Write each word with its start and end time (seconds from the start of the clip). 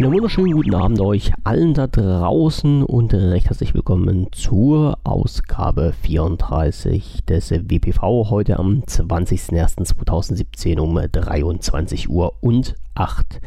Einen 0.00 0.14
wunderschönen 0.14 0.52
guten 0.52 0.74
Abend 0.74 0.98
euch 0.98 1.30
allen 1.44 1.74
da 1.74 1.86
draußen 1.86 2.84
und 2.84 3.12
recht 3.12 3.50
herzlich 3.50 3.74
willkommen 3.74 4.28
zur 4.32 4.98
Ausgabe 5.04 5.92
34 5.92 7.26
des 7.28 7.50
WPV 7.50 8.30
heute 8.30 8.58
am 8.58 8.80
20.01.2017 8.86 10.80
um 10.80 10.94
23 10.94 12.08
Uhr 12.08 12.32
und 12.40 12.76
8. 12.94 13.42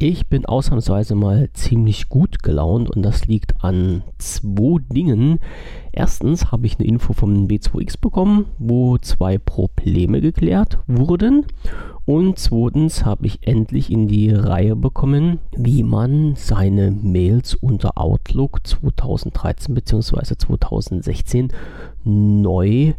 Ich 0.00 0.28
bin 0.28 0.46
ausnahmsweise 0.46 1.16
mal 1.16 1.48
ziemlich 1.54 2.08
gut 2.08 2.44
gelaunt 2.44 2.88
und 2.88 3.02
das 3.02 3.26
liegt 3.26 3.64
an 3.64 4.04
zwei 4.18 4.78
Dingen. 4.92 5.40
Erstens 5.90 6.52
habe 6.52 6.66
ich 6.66 6.78
eine 6.78 6.86
Info 6.86 7.12
vom 7.12 7.48
B2X 7.48 8.00
bekommen, 8.00 8.46
wo 8.60 8.96
zwei 8.98 9.38
Probleme 9.38 10.20
geklärt 10.20 10.78
wurden. 10.86 11.46
Und 12.06 12.38
zweitens 12.38 13.04
habe 13.04 13.26
ich 13.26 13.40
endlich 13.48 13.90
in 13.90 14.06
die 14.06 14.30
Reihe 14.30 14.76
bekommen, 14.76 15.40
wie 15.56 15.82
man 15.82 16.36
seine 16.36 16.92
Mails 16.92 17.56
unter 17.56 17.98
Outlook 17.98 18.64
2013 18.64 19.74
bzw. 19.74 20.36
2016 20.36 21.48
neu 22.04 22.94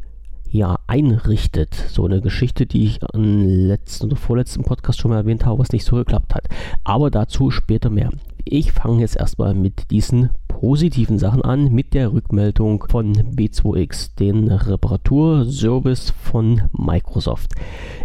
ja, 0.51 0.79
einrichtet. 0.87 1.73
So 1.73 2.05
eine 2.05 2.21
Geschichte, 2.21 2.65
die 2.65 2.85
ich 2.85 2.99
am 3.13 3.41
letzten 3.41 4.07
oder 4.07 4.15
vorletzten 4.15 4.63
Podcast 4.63 4.99
schon 4.99 5.11
mal 5.11 5.17
erwähnt 5.17 5.45
habe, 5.45 5.59
was 5.59 5.71
nicht 5.71 5.85
so 5.85 5.95
geklappt 5.95 6.33
hat. 6.33 6.47
Aber 6.83 7.11
dazu 7.11 7.51
später 7.51 7.89
mehr. 7.89 8.09
Ich 8.51 8.71
fange 8.71 9.01
jetzt 9.01 9.15
erstmal 9.15 9.53
mit 9.53 9.91
diesen 9.91 10.31
positiven 10.47 11.19
Sachen 11.19 11.43
an, 11.43 11.71
mit 11.71 11.93
der 11.93 12.11
Rückmeldung 12.11 12.83
von 12.89 13.13
B2X, 13.13 14.15
den 14.17 14.51
Reparaturservice 14.51 16.09
von 16.19 16.63
Microsoft. 16.73 17.53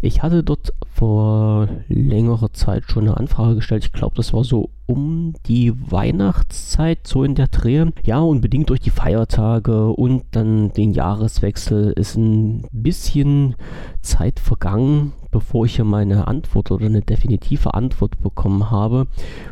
Ich 0.02 0.23
hatte 0.23 0.43
dort 0.43 0.75
vor 0.93 1.68
längerer 1.88 2.52
Zeit 2.52 2.85
schon 2.88 3.05
eine 3.05 3.16
Anfrage 3.16 3.55
gestellt. 3.55 3.87
Ich 3.87 3.93
glaube, 3.95 4.16
das 4.16 4.35
war 4.35 4.45
so 4.45 4.68
um 4.85 5.33
die 5.46 5.73
Weihnachtszeit, 5.91 7.07
so 7.07 7.24
in 7.24 7.35
der 7.35 7.49
Dreh. 7.49 7.87
Ja, 8.05 8.18
und 8.21 8.43
bedingt 8.43 8.68
durch 8.68 8.80
die 8.80 8.90
Feiertage 8.90 9.88
und 9.93 10.24
dann 10.33 10.74
den 10.74 10.93
Jahreswechsel 10.93 11.93
ist 11.93 12.16
ein 12.16 12.66
bisschen 12.71 13.57
Zeit 14.02 14.40
vergangen, 14.40 15.15
bevor 15.35 15.65
ich 15.65 15.74
hier 15.74 15.85
meine 15.85 16.29
Antwort 16.29 16.71
oder 16.71 16.87
eine 16.87 17.02
definitive 17.02 17.74
Antwort 17.74 18.23
bekommen 18.23 18.71
habe. 18.71 19.09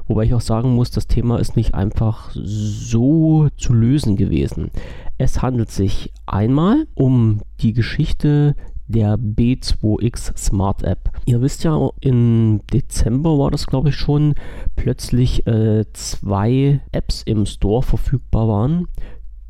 Wobei 0.07 0.23
ich 0.23 0.33
auch 0.33 0.41
sagen 0.41 0.77
muss, 0.77 0.93
das 0.93 1.09
Thema 1.09 1.41
ist 1.41 1.57
nicht 1.57 1.75
einfach 1.75 2.31
so 2.33 3.49
zu 3.57 3.75
lösen 3.75 4.15
gewesen. 4.15 4.71
Es 5.19 5.43
handelt 5.43 5.73
sich 5.73 6.13
einmal 6.25 6.87
um 6.95 7.41
die 7.61 7.73
Geschichte 7.73 8.55
der 8.87 9.19
B2X 9.19 10.39
Smart 10.39 10.85
App. 10.85 11.11
Ihr 11.27 11.41
wisst 11.41 11.65
ja, 11.65 11.91
im 12.01 12.61
Dezember 12.73 13.37
war 13.37 13.51
das, 13.51 13.67
glaube 13.67 13.89
ich, 13.89 13.97
schon, 13.97 14.35
plötzlich 14.77 15.49
äh, 15.49 15.85
zwei 15.95 16.81
Apps 16.93 17.25
im 17.25 17.45
Store 17.45 17.83
verfügbar 17.83 18.47
waren, 18.47 18.87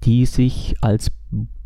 die 0.05 0.25
sich 0.25 0.77
als 0.81 1.11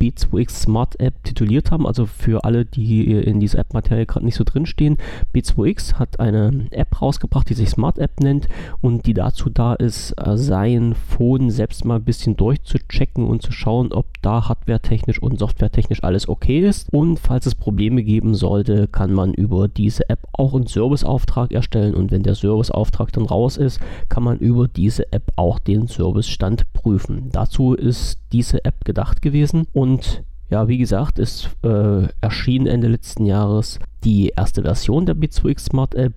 B2X 0.01 0.51
Smart 0.51 1.01
App 1.01 1.25
tituliert 1.25 1.71
haben. 1.71 1.87
Also 1.87 2.07
für 2.07 2.45
alle, 2.45 2.65
die 2.65 3.13
in 3.13 3.41
dieser 3.41 3.59
App-Materie 3.61 4.07
gerade 4.07 4.25
nicht 4.25 4.37
so 4.37 4.45
drinstehen. 4.45 4.99
B2X 5.35 5.95
hat 5.95 6.21
eine 6.21 6.67
App 6.71 7.01
rausgebracht, 7.01 7.49
die 7.49 7.55
sich 7.55 7.71
Smart 7.71 7.99
App 7.99 8.21
nennt 8.21 8.49
und 8.81 9.07
die 9.07 9.15
dazu 9.15 9.51
da 9.51 9.75
ist, 9.75 10.13
äh, 10.13 10.37
sein 10.37 10.95
Phone 10.95 11.51
selbst 11.51 11.85
mal 11.85 11.97
ein 11.97 12.05
bisschen 12.05 12.37
durchzuchecken 12.37 13.27
und 13.27 13.43
zu 13.43 13.53
schauen, 13.53 13.93
ob 13.93 14.07
da 14.23 14.49
hardwaretechnisch 14.49 15.21
und 15.21 15.39
softwaretechnisch 15.39 16.03
alles 16.05 16.29
okay 16.29 16.61
ist. 16.61 16.93
Und 16.93 17.19
falls 17.19 17.47
es 17.47 17.55
Probleme 17.55 18.03
geben 18.03 18.35
sollte, 18.35 18.89
kann 18.89 19.13
man 19.13 19.35
über 19.35 19.69
diese 19.69 20.09
App 20.09 20.27
auch 20.33 20.55
einen 20.55 20.67
Serviceauftrag 20.67 21.53
erstellen 21.53 21.95
und 21.95 22.11
wenn 22.11 22.23
der 22.23 22.35
Serviceauftrag 22.35 23.13
dann 23.13 23.27
raus 23.27 23.57
ist, 23.57 23.81
kann 24.09 24.23
man 24.23 24.39
über 24.39 24.69
diese 24.69 25.13
App 25.13 25.33
auch 25.37 25.59
den 25.59 25.87
Servicestand 25.87 26.73
prüfen. 26.73 27.31
Dazu 27.33 27.75
ist 27.75 28.26
diese 28.37 28.65
App 28.67 28.85
gedacht 28.85 29.23
gewesen. 29.23 29.67
Und 29.73 30.23
ja, 30.51 30.69
wie 30.69 30.77
gesagt, 30.77 31.19
es 31.19 31.49
äh, 31.65 32.09
erschien 32.21 32.67
Ende 32.67 32.89
letzten 32.89 33.25
Jahres 33.25 33.79
die 34.05 34.29
erste 34.37 34.63
Version 34.63 35.07
der 35.07 35.17
B2X 35.17 35.71
Smart 35.71 35.95
App 35.95 36.15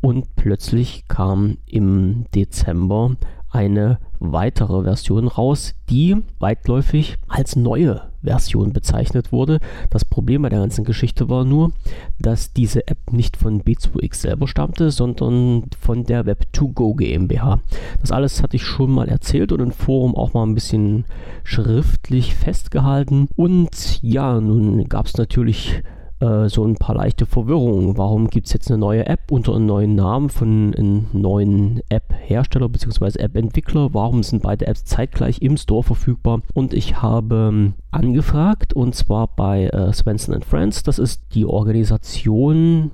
und 0.00 0.36
plötzlich 0.36 1.08
kam 1.08 1.58
im 1.66 2.26
Dezember 2.34 3.16
eine 3.50 3.98
weitere 4.20 4.84
Version 4.84 5.26
raus, 5.26 5.74
die 5.90 6.16
weitläufig 6.38 7.16
als 7.26 7.56
neue 7.56 8.02
Version 8.26 8.72
bezeichnet 8.72 9.32
wurde. 9.32 9.60
Das 9.90 10.04
Problem 10.04 10.42
bei 10.42 10.48
der 10.48 10.60
ganzen 10.60 10.84
Geschichte 10.84 11.28
war 11.28 11.44
nur, 11.44 11.72
dass 12.18 12.52
diese 12.52 12.86
App 12.88 13.12
nicht 13.12 13.36
von 13.36 13.62
B2X 13.62 14.16
selber 14.16 14.48
stammte, 14.48 14.90
sondern 14.90 15.64
von 15.80 16.04
der 16.04 16.24
Web2Go 16.26 16.96
GmbH. 16.96 17.60
Das 18.00 18.12
alles 18.12 18.42
hatte 18.42 18.56
ich 18.56 18.64
schon 18.64 18.90
mal 18.90 19.08
erzählt 19.08 19.52
und 19.52 19.60
im 19.60 19.72
Forum 19.72 20.14
auch 20.14 20.34
mal 20.34 20.44
ein 20.44 20.54
bisschen 20.54 21.04
schriftlich 21.44 22.34
festgehalten. 22.34 23.28
Und 23.36 24.02
ja, 24.02 24.40
nun 24.40 24.88
gab 24.88 25.06
es 25.06 25.16
natürlich 25.16 25.82
äh, 26.20 26.48
so 26.48 26.64
ein 26.64 26.76
paar 26.76 26.96
leichte 26.96 27.26
Verwirrungen. 27.26 27.96
Warum 27.98 28.28
gibt 28.28 28.46
es 28.46 28.52
jetzt 28.52 28.70
eine 28.70 28.78
neue 28.78 29.06
App 29.06 29.30
unter 29.30 29.54
einem 29.54 29.66
neuen 29.66 29.94
Namen 29.94 30.30
von 30.30 30.74
einem 30.74 31.06
neuen 31.12 31.80
App-Hersteller 31.88 32.68
bzw. 32.68 33.18
App-Entwickler? 33.18 33.92
Warum 33.92 34.22
sind 34.22 34.42
beide 34.42 34.66
Apps 34.66 34.84
zeitgleich 34.84 35.42
im 35.42 35.56
Store 35.56 35.82
verfügbar? 35.82 36.42
Und 36.54 36.72
ich 36.72 37.02
habe 37.02 37.50
ähm, 37.52 37.74
angefragt 37.90 38.72
und 38.72 38.94
zwar 38.94 39.28
bei 39.28 39.66
äh, 39.66 39.92
Svensson 39.92 40.42
Friends. 40.42 40.82
Das 40.82 40.98
ist 40.98 41.22
die 41.34 41.46
Organisation, 41.46 42.92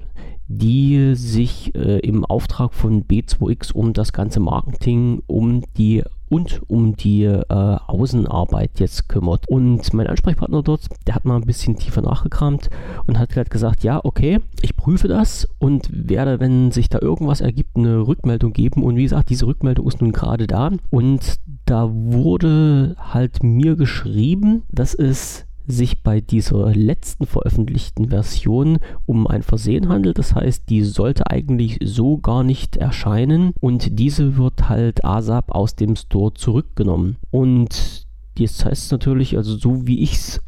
die 0.48 1.14
sich 1.14 1.74
äh, 1.74 1.98
im 2.00 2.24
Auftrag 2.24 2.74
von 2.74 3.04
B2X 3.04 3.72
um 3.72 3.92
das 3.92 4.12
ganze 4.12 4.40
Marketing, 4.40 5.22
um 5.26 5.62
die 5.76 6.02
und 6.32 6.62
um 6.66 6.96
die 6.96 7.24
äh, 7.24 7.42
Außenarbeit 7.50 8.80
jetzt 8.80 9.06
kümmert. 9.10 9.48
Und 9.48 9.92
mein 9.92 10.06
Ansprechpartner 10.06 10.62
dort, 10.62 10.88
der 11.06 11.14
hat 11.14 11.26
mal 11.26 11.36
ein 11.36 11.44
bisschen 11.44 11.76
tiefer 11.76 12.00
nachgekramt 12.00 12.70
und 13.06 13.18
hat 13.18 13.36
halt 13.36 13.50
gesagt, 13.50 13.84
ja, 13.84 14.00
okay, 14.02 14.40
ich 14.62 14.74
prüfe 14.74 15.08
das 15.08 15.46
und 15.58 15.90
werde, 15.92 16.40
wenn 16.40 16.70
sich 16.70 16.88
da 16.88 17.00
irgendwas 17.02 17.42
ergibt, 17.42 17.76
eine 17.76 18.06
Rückmeldung 18.06 18.54
geben. 18.54 18.82
Und 18.82 18.96
wie 18.96 19.02
gesagt, 19.02 19.28
diese 19.28 19.46
Rückmeldung 19.46 19.86
ist 19.86 20.00
nun 20.00 20.12
gerade 20.12 20.46
da. 20.46 20.70
Und 20.88 21.38
da 21.66 21.90
wurde 21.92 22.96
halt 22.98 23.42
mir 23.42 23.76
geschrieben, 23.76 24.62
dass 24.72 24.94
es 24.94 25.44
sich 25.66 26.02
bei 26.02 26.20
dieser 26.20 26.74
letzten 26.74 27.26
veröffentlichten 27.26 28.08
Version 28.08 28.78
um 29.06 29.26
ein 29.26 29.42
Versehen 29.42 29.88
handelt. 29.88 30.18
Das 30.18 30.34
heißt, 30.34 30.68
die 30.68 30.82
sollte 30.82 31.30
eigentlich 31.30 31.78
so 31.82 32.18
gar 32.18 32.42
nicht 32.44 32.76
erscheinen 32.76 33.52
und 33.60 33.98
diese 33.98 34.36
wird 34.36 34.68
halt 34.68 35.04
ASAP 35.04 35.50
aus 35.50 35.76
dem 35.76 35.96
Store 35.96 36.34
zurückgenommen. 36.34 37.16
Und 37.30 38.06
jetzt 38.36 38.64
heißt 38.64 38.92
natürlich, 38.92 39.36
also 39.36 39.56
so 39.56 39.86
wie 39.86 40.02
ich 40.02 40.14
es 40.14 40.40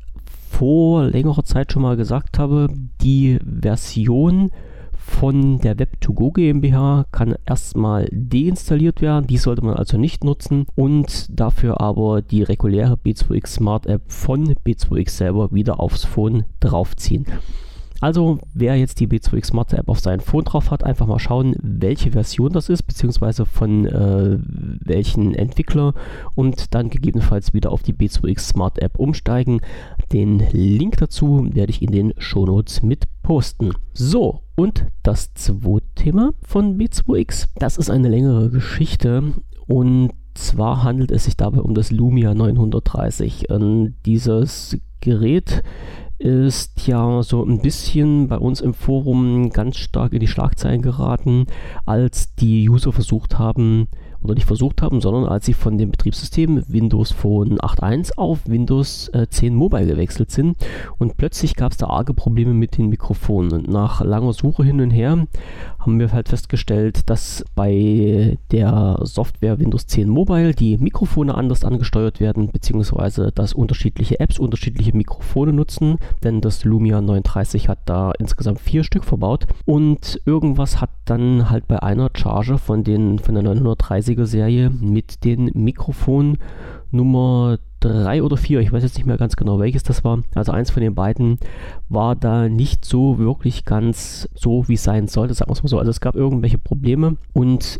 vor 0.50 1.06
längerer 1.06 1.44
Zeit 1.44 1.72
schon 1.72 1.82
mal 1.82 1.96
gesagt 1.96 2.38
habe, 2.38 2.68
die 3.02 3.38
Version 3.44 4.50
von 5.06 5.58
der 5.58 5.76
Web2Go 5.76 6.32
GmbH 6.32 7.04
kann 7.12 7.36
erstmal 7.46 8.08
deinstalliert 8.10 9.02
werden. 9.02 9.26
Die 9.26 9.36
sollte 9.36 9.64
man 9.64 9.74
also 9.76 9.98
nicht 9.98 10.24
nutzen 10.24 10.66
und 10.74 11.26
dafür 11.28 11.80
aber 11.80 12.22
die 12.22 12.42
reguläre 12.42 12.94
B2X 12.94 13.46
Smart 13.46 13.86
App 13.86 14.10
von 14.10 14.54
B2X 14.54 15.10
selber 15.10 15.52
wieder 15.52 15.78
aufs 15.78 16.04
Phone 16.04 16.44
draufziehen. 16.60 17.26
Also, 18.00 18.38
wer 18.52 18.76
jetzt 18.76 19.00
die 19.00 19.06
B2X 19.06 19.46
Smart 19.46 19.72
App 19.72 19.88
auf 19.88 20.00
sein 20.00 20.20
Phone 20.20 20.44
drauf 20.44 20.70
hat, 20.70 20.84
einfach 20.84 21.06
mal 21.06 21.18
schauen, 21.18 21.54
welche 21.62 22.12
Version 22.12 22.52
das 22.52 22.68
ist, 22.68 22.82
beziehungsweise 22.82 23.46
von 23.46 23.86
äh, 23.86 24.38
welchen 24.84 25.34
Entwickler 25.34 25.94
und 26.34 26.74
dann 26.74 26.90
gegebenenfalls 26.90 27.54
wieder 27.54 27.72
auf 27.72 27.82
die 27.82 27.94
B2X 27.94 28.40
Smart 28.40 28.78
App 28.80 28.98
umsteigen. 28.98 29.60
Den 30.12 30.40
Link 30.52 30.96
dazu 30.98 31.48
werde 31.52 31.70
ich 31.70 31.82
in 31.82 31.92
den 31.92 32.12
Shownotes 32.18 32.82
mit 32.82 33.04
posten. 33.22 33.72
So, 33.92 34.42
und 34.56 34.86
das 35.02 35.32
zweite 35.34 35.86
Thema 35.94 36.34
von 36.42 36.78
B2X, 36.78 37.48
das 37.56 37.78
ist 37.78 37.90
eine 37.90 38.08
längere 38.08 38.50
Geschichte 38.50 39.34
und 39.66 40.10
zwar 40.34 40.82
handelt 40.82 41.10
es 41.10 41.24
sich 41.24 41.36
dabei 41.36 41.60
um 41.60 41.74
das 41.74 41.90
Lumia 41.90 42.34
930. 42.34 43.50
Und 43.50 43.94
dieses 44.04 44.78
Gerät 45.00 45.62
ist 46.18 46.86
ja 46.86 47.22
so 47.22 47.44
ein 47.44 47.60
bisschen 47.60 48.28
bei 48.28 48.38
uns 48.38 48.60
im 48.60 48.74
Forum 48.74 49.50
ganz 49.50 49.76
stark 49.76 50.12
in 50.12 50.20
die 50.20 50.28
Schlagzeilen 50.28 50.82
geraten, 50.82 51.46
als 51.86 52.34
die 52.34 52.68
User 52.68 52.92
versucht 52.92 53.38
haben 53.38 53.88
oder 54.24 54.34
nicht 54.34 54.46
versucht 54.46 54.82
haben, 54.82 55.00
sondern 55.00 55.26
als 55.26 55.46
sie 55.46 55.54
von 55.54 55.78
dem 55.78 55.90
Betriebssystem 55.90 56.62
Windows 56.68 57.12
Phone 57.12 57.58
8.1 57.58 58.16
auf 58.16 58.40
Windows 58.46 59.08
äh, 59.08 59.26
10 59.28 59.54
Mobile 59.54 59.86
gewechselt 59.86 60.30
sind 60.30 60.56
und 60.98 61.16
plötzlich 61.16 61.56
gab 61.56 61.72
es 61.72 61.78
da 61.78 61.86
arge 61.86 62.14
Probleme 62.14 62.54
mit 62.54 62.78
den 62.78 62.88
Mikrofonen. 62.88 63.52
Und 63.52 63.68
nach 63.68 64.02
langer 64.02 64.32
Suche 64.32 64.64
hin 64.64 64.80
und 64.80 64.90
her 64.90 65.26
haben 65.78 65.98
wir 65.98 66.12
halt 66.12 66.28
festgestellt, 66.28 67.10
dass 67.10 67.44
bei 67.54 68.38
der 68.50 69.00
Software 69.02 69.58
Windows 69.58 69.86
10 69.86 70.08
Mobile 70.08 70.54
die 70.54 70.78
Mikrofone 70.78 71.34
anders 71.34 71.64
angesteuert 71.64 72.20
werden, 72.20 72.50
beziehungsweise 72.50 73.32
dass 73.32 73.52
unterschiedliche 73.52 74.20
Apps 74.20 74.38
unterschiedliche 74.38 74.96
Mikrofone 74.96 75.52
nutzen, 75.52 75.98
denn 76.22 76.40
das 76.40 76.64
Lumia 76.64 77.00
930 77.00 77.68
hat 77.68 77.78
da 77.84 78.12
insgesamt 78.18 78.60
vier 78.60 78.84
Stück 78.84 79.04
verbaut 79.04 79.46
und 79.64 80.20
irgendwas 80.24 80.80
hat 80.80 80.90
dann 81.04 81.50
halt 81.50 81.68
bei 81.68 81.82
einer 81.82 82.10
Charge 82.14 82.58
von, 82.58 82.84
den, 82.84 83.18
von 83.18 83.34
der 83.34 83.44
930er 83.44 84.13
Serie 84.26 84.70
mit 84.70 85.24
den 85.24 85.50
Mikrofonen 85.54 86.38
Nummer 86.90 87.58
3 87.80 88.22
oder 88.22 88.36
4, 88.36 88.60
ich 88.60 88.72
weiß 88.72 88.82
jetzt 88.82 88.96
nicht 88.96 89.06
mehr 89.06 89.18
ganz 89.18 89.36
genau 89.36 89.58
welches 89.58 89.82
das 89.82 90.04
war, 90.04 90.20
also 90.34 90.52
eins 90.52 90.70
von 90.70 90.82
den 90.82 90.94
beiden 90.94 91.38
war 91.88 92.16
da 92.16 92.48
nicht 92.48 92.84
so 92.84 93.18
wirklich 93.18 93.64
ganz 93.64 94.28
so, 94.34 94.68
wie 94.68 94.74
es 94.74 94.84
sein 94.84 95.08
sollte, 95.08 95.34
sagen 95.34 95.50
wir 95.50 95.54
es 95.54 95.62
mal 95.62 95.68
so. 95.68 95.78
Also 95.78 95.90
es 95.90 96.00
gab 96.00 96.14
irgendwelche 96.14 96.58
Probleme 96.58 97.16
und 97.32 97.78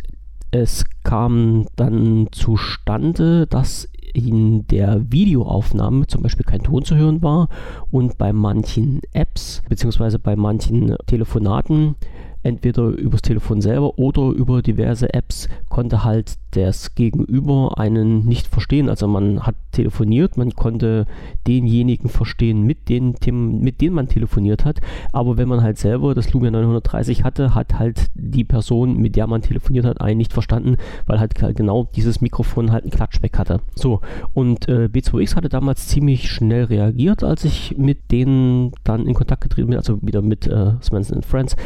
es 0.51 0.85
kam 1.05 1.67
dann 1.77 2.29
zustande, 2.33 3.47
dass 3.47 3.89
in 4.13 4.67
der 4.69 5.11
Videoaufnahme 5.11 6.07
zum 6.07 6.23
Beispiel 6.23 6.45
kein 6.45 6.63
Ton 6.63 6.85
zu 6.85 6.95
hören 6.95 7.23
war 7.23 7.49
und 7.91 8.17
bei 8.19 8.33
manchen 8.33 9.01
Apps 9.13 9.63
bzw. 9.69 10.19
bei 10.19 10.37
manchen 10.37 10.97
Telefonaten 11.07 11.97
entweder 12.45 12.89
übers 12.89 13.23
Telefon 13.23 13.61
selber 13.61 13.99
oder 13.99 14.31
über 14.31 14.63
diverse 14.63 15.13
Apps 15.13 15.49
konnte 15.69 16.05
halt 16.05 16.37
das 16.53 16.95
Gegenüber 16.95 17.79
einen 17.79 18.27
nicht 18.27 18.47
verstehen. 18.47 18.89
Also 18.89 19.09
man 19.09 19.45
hat 19.45 19.57
telefoniert, 19.73 20.37
man 20.37 20.53
konnte 20.53 21.07
denjenigen 21.47 22.09
verstehen, 22.09 22.63
mit 22.63 22.89
denen, 22.89 23.17
mit 23.61 23.81
denen 23.81 23.95
man 23.95 24.09
telefoniert 24.09 24.65
hat. 24.65 24.81
Aber 25.13 25.37
wenn 25.37 25.49
man 25.49 25.63
halt 25.63 25.79
selber 25.79 26.15
das 26.15 26.33
Lumia 26.33 26.51
930 26.51 27.25
hatte, 27.25 27.55
hat 27.55 27.79
halt 27.79 28.11
die 28.15 28.45
Person, 28.45 28.99
mit 28.99 29.17
der 29.17 29.27
man 29.27 29.43
telefoniert 29.43 29.85
hat, 29.85 30.01
einen 30.01 30.19
nicht 30.19 30.33
verstanden, 30.33 30.77
weil 31.07 31.19
halt 31.19 31.35
genau 31.57 31.89
dieses 31.97 32.21
Mikrofon 32.21 32.71
halt 32.71 32.85
einen 32.85 32.93
Klatschbeck 32.93 33.39
hatte. 33.39 33.61
So, 33.75 34.01
und 34.33 34.69
äh, 34.69 34.89
B2X 34.93 35.35
hatte 35.35 35.49
damals 35.49 35.89
ziemlich 35.89 36.31
schnell 36.31 36.65
reagiert, 36.65 37.25
als 37.25 37.45
ich 37.45 37.77
mit 37.77 38.13
denen 38.13 38.73
dann 38.85 39.07
in 39.07 39.15
Kontakt 39.15 39.43
getreten 39.43 39.69
bin, 39.69 39.79
also 39.79 39.99
wieder 40.03 40.23
mit 40.23 40.47
äh, 40.47 40.73
Svensson 40.81 41.23
Friends 41.23 41.57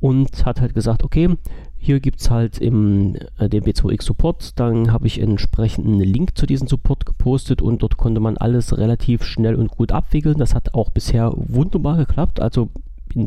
und 0.00 0.44
hat 0.44 0.60
halt 0.60 0.74
gesagt, 0.74 1.02
okay, 1.02 1.36
hier 1.78 2.00
gibt 2.00 2.20
es 2.20 2.30
halt 2.30 2.58
im 2.58 3.16
äh, 3.38 3.48
dem 3.48 3.64
B2X 3.64 4.02
Support, 4.02 4.58
dann 4.58 4.92
habe 4.92 5.06
ich 5.06 5.20
entsprechend 5.20 5.86
einen 5.86 6.00
Link 6.00 6.36
zu 6.36 6.46
diesem 6.46 6.66
Support 6.68 7.06
gepostet 7.06 7.62
und 7.62 7.82
dort 7.82 7.96
konnte 7.96 8.20
man 8.20 8.36
alles 8.36 8.76
relativ 8.76 9.22
schnell 9.22 9.54
und 9.54 9.70
gut 9.70 9.92
abwickeln. 9.92 10.38
Das 10.38 10.54
hat 10.54 10.74
auch 10.74 10.90
bisher 10.90 11.32
wunderbar 11.36 11.96
geklappt. 11.96 12.40
Also 12.40 12.70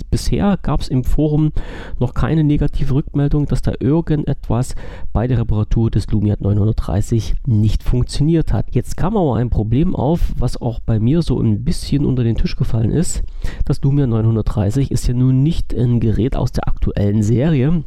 bisher 0.09 0.57
gab 0.61 0.81
es 0.81 0.87
im 0.87 1.03
Forum 1.03 1.51
noch 1.99 2.13
keine 2.13 2.43
negative 2.43 2.93
Rückmeldung, 2.93 3.45
dass 3.45 3.61
da 3.61 3.73
irgendetwas 3.79 4.75
bei 5.13 5.27
der 5.27 5.39
Reparatur 5.39 5.89
des 5.91 6.07
Lumia 6.07 6.35
930 6.39 7.35
nicht 7.45 7.83
funktioniert 7.83 8.53
hat. 8.53 8.67
Jetzt 8.71 8.97
kam 8.97 9.17
aber 9.17 9.35
ein 9.35 9.49
Problem 9.49 9.95
auf, 9.95 10.33
was 10.37 10.61
auch 10.61 10.79
bei 10.79 10.99
mir 10.99 11.21
so 11.21 11.39
ein 11.39 11.63
bisschen 11.63 12.05
unter 12.05 12.23
den 12.23 12.35
Tisch 12.35 12.55
gefallen 12.55 12.91
ist. 12.91 13.23
Das 13.65 13.81
Lumia 13.81 14.07
930 14.07 14.91
ist 14.91 15.07
ja 15.07 15.13
nun 15.13 15.43
nicht 15.43 15.73
ein 15.73 15.99
Gerät 15.99 16.35
aus 16.35 16.51
der 16.51 16.67
aktuellen 16.67 17.23
Serie, 17.23 17.83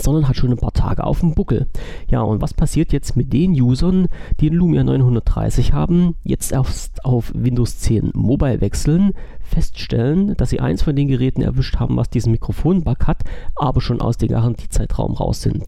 sondern 0.00 0.28
hat 0.28 0.36
schon 0.36 0.50
ein 0.50 0.56
paar 0.56 0.72
Tage 0.72 1.04
auf 1.04 1.20
dem 1.20 1.34
Buckel. 1.34 1.66
Ja, 2.08 2.22
und 2.22 2.40
was 2.40 2.54
passiert 2.54 2.92
jetzt 2.92 3.16
mit 3.16 3.32
den 3.32 3.52
Usern, 3.60 4.08
die 4.40 4.50
den 4.50 4.58
Lumia 4.58 4.84
930 4.84 5.72
haben, 5.72 6.16
jetzt 6.22 6.52
erst 6.52 7.04
auf 7.04 7.32
Windows 7.34 7.78
10 7.78 8.12
Mobile 8.14 8.60
wechseln, 8.60 9.12
feststellen, 9.40 10.34
dass 10.36 10.50
sie 10.50 10.60
eins 10.60 10.82
von 10.82 10.96
den 10.96 11.08
Geräten 11.08 11.42
erwischt 11.42 11.76
haben, 11.76 11.96
was 11.96 12.10
diesen 12.10 12.32
Mikrofonbug 12.32 13.06
hat, 13.06 13.22
aber 13.54 13.80
schon 13.80 14.00
aus 14.00 14.16
dem 14.16 14.28
Garantiezeitraum 14.28 15.12
raus 15.12 15.42
sind. 15.42 15.64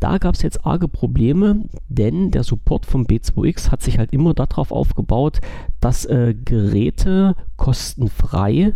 Da 0.00 0.18
gab 0.18 0.34
es 0.34 0.42
jetzt 0.42 0.66
arge 0.66 0.88
Probleme, 0.88 1.64
denn 1.88 2.30
der 2.30 2.42
Support 2.42 2.86
vom 2.86 3.04
B2X 3.04 3.70
hat 3.70 3.82
sich 3.82 3.98
halt 3.98 4.12
immer 4.12 4.34
darauf 4.34 4.72
aufgebaut, 4.72 5.40
dass 5.80 6.04
äh, 6.04 6.34
Geräte 6.34 7.36
kostenfrei 7.56 8.74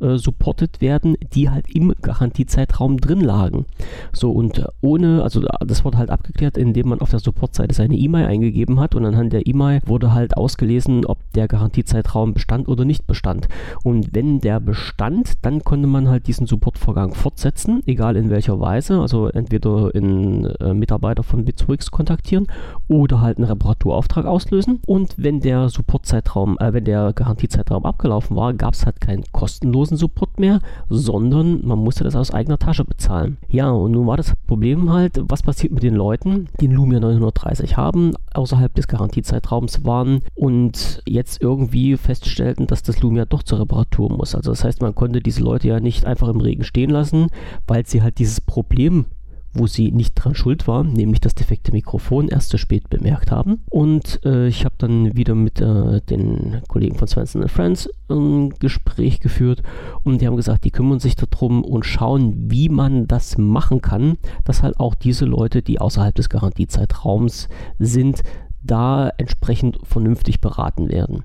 äh, 0.00 0.16
supported 0.16 0.80
werden, 0.80 1.16
die 1.32 1.50
halt 1.50 1.68
im 1.74 1.94
Garantiezeitraum 2.00 2.98
drin 2.98 3.20
lagen. 3.20 3.66
So 4.12 4.30
und 4.30 4.64
ohne, 4.80 5.22
also 5.22 5.42
das 5.64 5.84
wurde 5.84 5.98
halt 5.98 6.10
abgeklärt, 6.10 6.56
indem 6.56 6.88
man 6.88 7.00
auf 7.00 7.10
der 7.10 7.20
Supportseite 7.20 7.74
seine 7.74 7.96
E-Mail 7.96 8.26
eingegeben 8.26 8.80
hat 8.80 8.94
und 8.94 9.04
anhand 9.04 9.32
der 9.32 9.46
E-Mail 9.46 9.80
wurde 9.86 10.14
halt 10.14 10.36
ausgelesen, 10.36 11.04
ob 11.04 11.18
der 11.34 11.48
Garantiezeitraum 11.48 12.34
bestand 12.34 12.68
oder 12.68 12.84
nicht 12.84 13.06
bestand. 13.06 13.48
Und 13.82 14.14
wenn 14.14 14.40
der 14.40 14.60
bestand, 14.60 15.44
dann 15.44 15.64
konnte 15.64 15.86
man 15.86 16.08
halt 16.08 16.26
diesen 16.26 16.46
Supportvorgang 16.46 17.14
fortsetzen, 17.14 17.82
egal 17.86 18.16
in 18.16 18.30
welcher 18.30 18.60
Weise, 18.60 19.00
also 19.00 19.28
entweder 19.28 19.94
in 19.94 20.44
äh, 20.60 20.74
Mitarbeiter 20.74 21.22
von 21.22 21.44
Bitwix 21.44 21.90
kontaktieren 21.90 22.46
oder 22.88 23.20
halt 23.20 23.38
einen 23.38 23.46
Reparaturauftrag 23.46 24.26
auslösen. 24.26 24.80
Und 24.86 25.14
wenn 25.16 25.40
der 25.40 25.68
Supportzeitraum, 25.68 26.56
äh, 26.58 26.72
wenn 26.72 26.84
der 26.84 27.12
Garantiezeitraum 27.12 27.84
abgelaufen 27.84 28.36
war, 28.36 28.54
gab 28.54 28.74
es 28.74 28.84
halt 28.84 29.00
keinen 29.00 29.24
kostenlosen 29.32 29.87
Support 29.96 30.38
mehr, 30.38 30.60
sondern 30.88 31.66
man 31.66 31.78
musste 31.78 32.04
das 32.04 32.16
aus 32.16 32.32
eigener 32.32 32.58
Tasche 32.58 32.84
bezahlen. 32.84 33.38
Ja, 33.48 33.70
und 33.70 33.92
nun 33.92 34.06
war 34.06 34.16
das 34.16 34.34
Problem 34.46 34.92
halt, 34.92 35.20
was 35.22 35.42
passiert 35.42 35.72
mit 35.72 35.82
den 35.82 35.94
Leuten, 35.94 36.48
die 36.60 36.66
einen 36.66 36.76
Lumia 36.76 37.00
930 37.00 37.76
haben, 37.76 38.12
außerhalb 38.34 38.74
des 38.74 38.88
Garantiezeitraums 38.88 39.84
waren 39.84 40.20
und 40.34 41.02
jetzt 41.06 41.42
irgendwie 41.42 41.96
feststellten, 41.96 42.66
dass 42.66 42.82
das 42.82 43.00
Lumia 43.00 43.24
doch 43.24 43.42
zur 43.42 43.60
Reparatur 43.60 44.10
muss. 44.10 44.34
Also 44.34 44.50
das 44.50 44.64
heißt, 44.64 44.82
man 44.82 44.94
konnte 44.94 45.20
diese 45.20 45.42
Leute 45.42 45.68
ja 45.68 45.80
nicht 45.80 46.04
einfach 46.04 46.28
im 46.28 46.40
Regen 46.40 46.64
stehen 46.64 46.90
lassen, 46.90 47.28
weil 47.66 47.86
sie 47.86 48.02
halt 48.02 48.18
dieses 48.18 48.40
Problem 48.40 49.06
wo 49.52 49.66
sie 49.66 49.90
nicht 49.90 50.14
dran 50.14 50.34
schuld 50.34 50.68
waren, 50.68 50.92
nämlich 50.92 51.20
das 51.20 51.34
defekte 51.34 51.72
Mikrofon, 51.72 52.28
erst 52.28 52.50
zu 52.50 52.58
spät 52.58 52.88
bemerkt 52.90 53.30
haben. 53.30 53.62
Und 53.70 54.20
äh, 54.24 54.48
ich 54.48 54.64
habe 54.64 54.74
dann 54.78 55.16
wieder 55.16 55.34
mit 55.34 55.60
äh, 55.60 56.00
den 56.02 56.62
Kollegen 56.68 56.96
von 56.96 57.08
Svensson 57.08 57.48
Friends 57.48 57.88
ein 58.08 58.50
Gespräch 58.58 59.20
geführt 59.20 59.62
und 60.04 60.20
die 60.20 60.26
haben 60.26 60.36
gesagt, 60.36 60.64
die 60.64 60.70
kümmern 60.70 61.00
sich 61.00 61.16
darum 61.16 61.64
und 61.64 61.84
schauen, 61.84 62.50
wie 62.50 62.68
man 62.68 63.06
das 63.06 63.38
machen 63.38 63.82
kann, 63.82 64.18
dass 64.44 64.62
halt 64.62 64.78
auch 64.78 64.94
diese 64.94 65.24
Leute, 65.24 65.62
die 65.62 65.80
außerhalb 65.80 66.14
des 66.14 66.28
Garantiezeitraums 66.28 67.48
sind, 67.78 68.22
da 68.62 69.08
entsprechend 69.16 69.78
vernünftig 69.84 70.40
beraten 70.40 70.88
werden. 70.88 71.24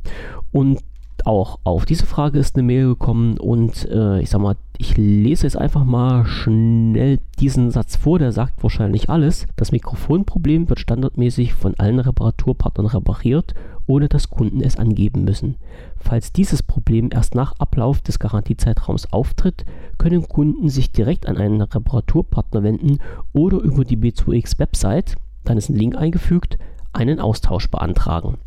Und 0.52 0.80
auch 1.26 1.60
auf 1.64 1.86
diese 1.86 2.06
Frage 2.06 2.40
ist 2.40 2.56
eine 2.56 2.64
Mail 2.64 2.88
gekommen 2.88 3.38
und 3.38 3.88
äh, 3.90 4.20
ich 4.20 4.30
sag 4.30 4.42
mal, 4.42 4.56
ich 4.78 4.98
lese 4.98 5.44
jetzt 5.44 5.58
einfach 5.58 5.86
mal 5.86 6.26
schnell 6.26 7.20
diesen 7.40 7.72
Satz 7.72 7.96
vor, 7.96 8.20
der 8.20 8.32
sagt 8.32 8.64
wahrscheinlich 8.64 9.10
alles. 9.10 9.46
Das 9.56 9.72
Mikrofonproblem 9.72 10.70
wird 10.70 10.80
standardmäßig 10.80 11.54
von 11.54 11.76
allen 11.76 12.00
Reparaturpartnern 12.00 12.88
repariert, 12.88 13.54
ohne 13.86 14.10
dass 14.10 14.30
Kunden 14.30 14.62
es 14.62 14.78
angeben 14.78 15.24
müssen. 15.24 15.56
Falls 15.98 16.34
dieses 16.34 16.64
Problem 16.64 17.10
erst 17.14 17.36
nach 17.36 17.54
Ablauf 17.60 18.02
des 18.02 18.20
Garantiezeitraums 18.20 19.12
auftritt, 19.14 19.66
können 19.98 20.28
Kunden 20.28 20.70
sich 20.70 20.92
direkt 20.92 21.28
an 21.28 21.38
einen 21.38 21.62
Reparaturpartner 21.62 22.64
wenden 22.64 23.00
oder 23.34 23.60
über 23.60 23.86
die 23.86 23.98
B2X 23.98 24.60
Website, 24.60 25.16
dann 25.44 25.58
ist 25.58 25.70
ein 25.70 25.76
Link 25.76 25.96
eingefügt, 25.96 26.58
einen 26.94 27.20
Austausch 27.20 27.70
beantragen. 27.70 28.38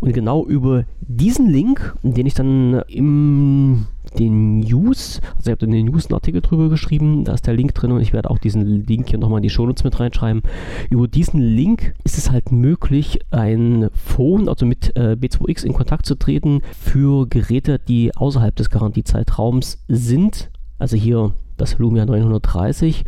Und 0.00 0.12
genau 0.12 0.44
über 0.44 0.84
diesen 1.00 1.48
Link, 1.48 1.94
den 2.02 2.26
ich 2.26 2.34
dann 2.34 2.82
im 2.88 3.86
den 4.18 4.60
News, 4.60 5.20
also 5.36 5.50
ich 5.50 5.50
habe 5.50 5.66
in 5.66 5.72
den 5.72 5.86
News 5.86 6.06
einen 6.06 6.14
Artikel 6.14 6.40
drüber 6.40 6.68
geschrieben, 6.68 7.24
da 7.24 7.34
ist 7.34 7.46
der 7.46 7.54
Link 7.54 7.74
drin 7.74 7.92
und 7.92 8.00
ich 8.00 8.12
werde 8.12 8.30
auch 8.30 8.38
diesen 8.38 8.86
Link 8.86 9.08
hier 9.08 9.18
nochmal 9.18 9.38
in 9.38 9.42
die 9.42 9.50
Shownotes 9.50 9.84
mit 9.84 9.98
reinschreiben. 9.98 10.42
Über 10.90 11.08
diesen 11.08 11.40
Link 11.40 11.94
ist 12.04 12.18
es 12.18 12.30
halt 12.30 12.52
möglich, 12.52 13.20
ein 13.30 13.88
Phone, 13.92 14.48
also 14.48 14.66
mit 14.66 14.96
äh, 14.96 15.16
B2X 15.20 15.64
in 15.64 15.72
Kontakt 15.72 16.06
zu 16.06 16.14
treten 16.14 16.60
für 16.78 17.26
Geräte, 17.26 17.78
die 17.78 18.14
außerhalb 18.14 18.54
des 18.54 18.70
Garantiezeitraums 18.70 19.82
sind. 19.88 20.50
Also 20.78 20.96
hier 20.96 21.32
das 21.56 21.78
Lumia 21.78 22.04
930 22.04 23.04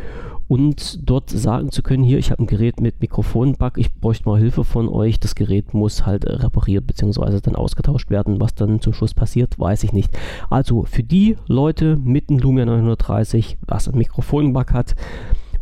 und 0.49 1.01
dort 1.09 1.31
sagen 1.31 1.73
zu 1.73 1.83
können, 1.83 2.05
hier, 2.05 2.19
ich 2.19 2.31
habe 2.31 2.43
ein 2.43 2.47
Gerät 2.47 2.81
mit 2.81 3.01
Mikrofonbug, 3.01 3.79
ich 3.79 3.93
bräuchte 3.95 4.29
mal 4.29 4.39
Hilfe 4.39 4.65
von 4.65 4.89
euch, 4.89 5.19
das 5.19 5.35
Gerät 5.35 5.75
muss 5.75 6.07
halt 6.07 6.25
repariert 6.27 6.87
bzw. 6.87 7.41
dann 7.41 7.57
ausgetauscht 7.57 8.11
werden. 8.11 8.41
Was 8.41 8.55
dann 8.55 8.81
zum 8.81 8.93
Schluss 8.93 9.15
passiert, 9.15 9.59
weiß 9.59 9.85
ich 9.85 9.93
nicht. 9.93 10.17
Also 10.49 10.85
für 10.85 11.03
die 11.03 11.37
Leute 11.47 11.97
mit 11.97 12.31
einem 12.31 12.39
Lumia 12.39 12.65
930, 12.67 13.59
was 13.67 13.89
ein 13.89 13.99
Mikrofonbug 13.99 14.73
hat, 14.73 14.95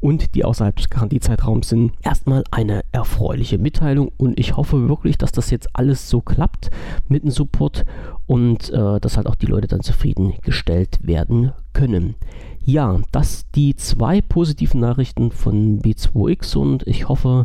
und 0.05 0.35
die 0.35 0.45
außerhalb 0.45 0.77
des 0.77 0.91
Garantiezeitraums 0.91 1.71
sind. 1.71 1.93
Erstmal 2.03 2.45
eine 2.51 2.83
erfreuliche 2.93 3.57
Mitteilung 3.57 4.13
und 4.19 4.39
ich 4.39 4.55
hoffe 4.55 4.87
wirklich, 4.87 5.17
dass 5.17 5.33
das 5.33 5.49
jetzt 5.49 5.71
alles 5.73 6.11
so 6.11 6.21
klappt 6.21 6.71
mit 7.09 7.23
dem 7.23 7.31
Support 7.31 7.87
und 8.27 8.69
äh, 8.69 9.01
dass 9.01 9.17
halt 9.17 9.27
auch 9.27 9.35
die 9.35 9.47
Leute 9.47 9.67
dann 9.67 9.81
zufriedengestellt 9.81 10.99
werden 11.01 11.53
können. 11.73 12.17
Ja, 12.67 13.01
das 13.13 13.51
die 13.55 13.77
zwei 13.77 14.23
positiven 14.23 14.81
Nachrichten 14.81 15.31
von 15.31 15.81
B2X 15.83 16.57
und 16.57 16.87
ich 16.87 17.09
hoffe, 17.09 17.45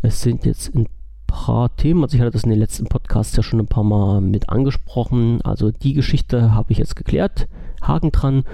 Es 0.00 0.22
sind 0.22 0.46
jetzt 0.46 0.74
ein 0.74 0.86
paar 1.26 1.74
Themen, 1.76 2.02
also 2.02 2.14
ich 2.14 2.20
hatte 2.20 2.30
das 2.30 2.44
in 2.44 2.50
den 2.50 2.58
letzten 2.58 2.86
Podcasts 2.86 3.36
ja 3.36 3.42
schon 3.42 3.60
ein 3.60 3.66
paar 3.66 3.84
Mal 3.84 4.20
mit 4.20 4.48
angesprochen. 4.48 5.42
Also 5.42 5.70
die 5.72 5.92
Geschichte 5.92 6.54
habe 6.54 6.72
ich 6.72 6.78
jetzt 6.78 6.96
geklärt, 6.96 7.48
Haken 7.82 8.12
dran. 8.12 8.44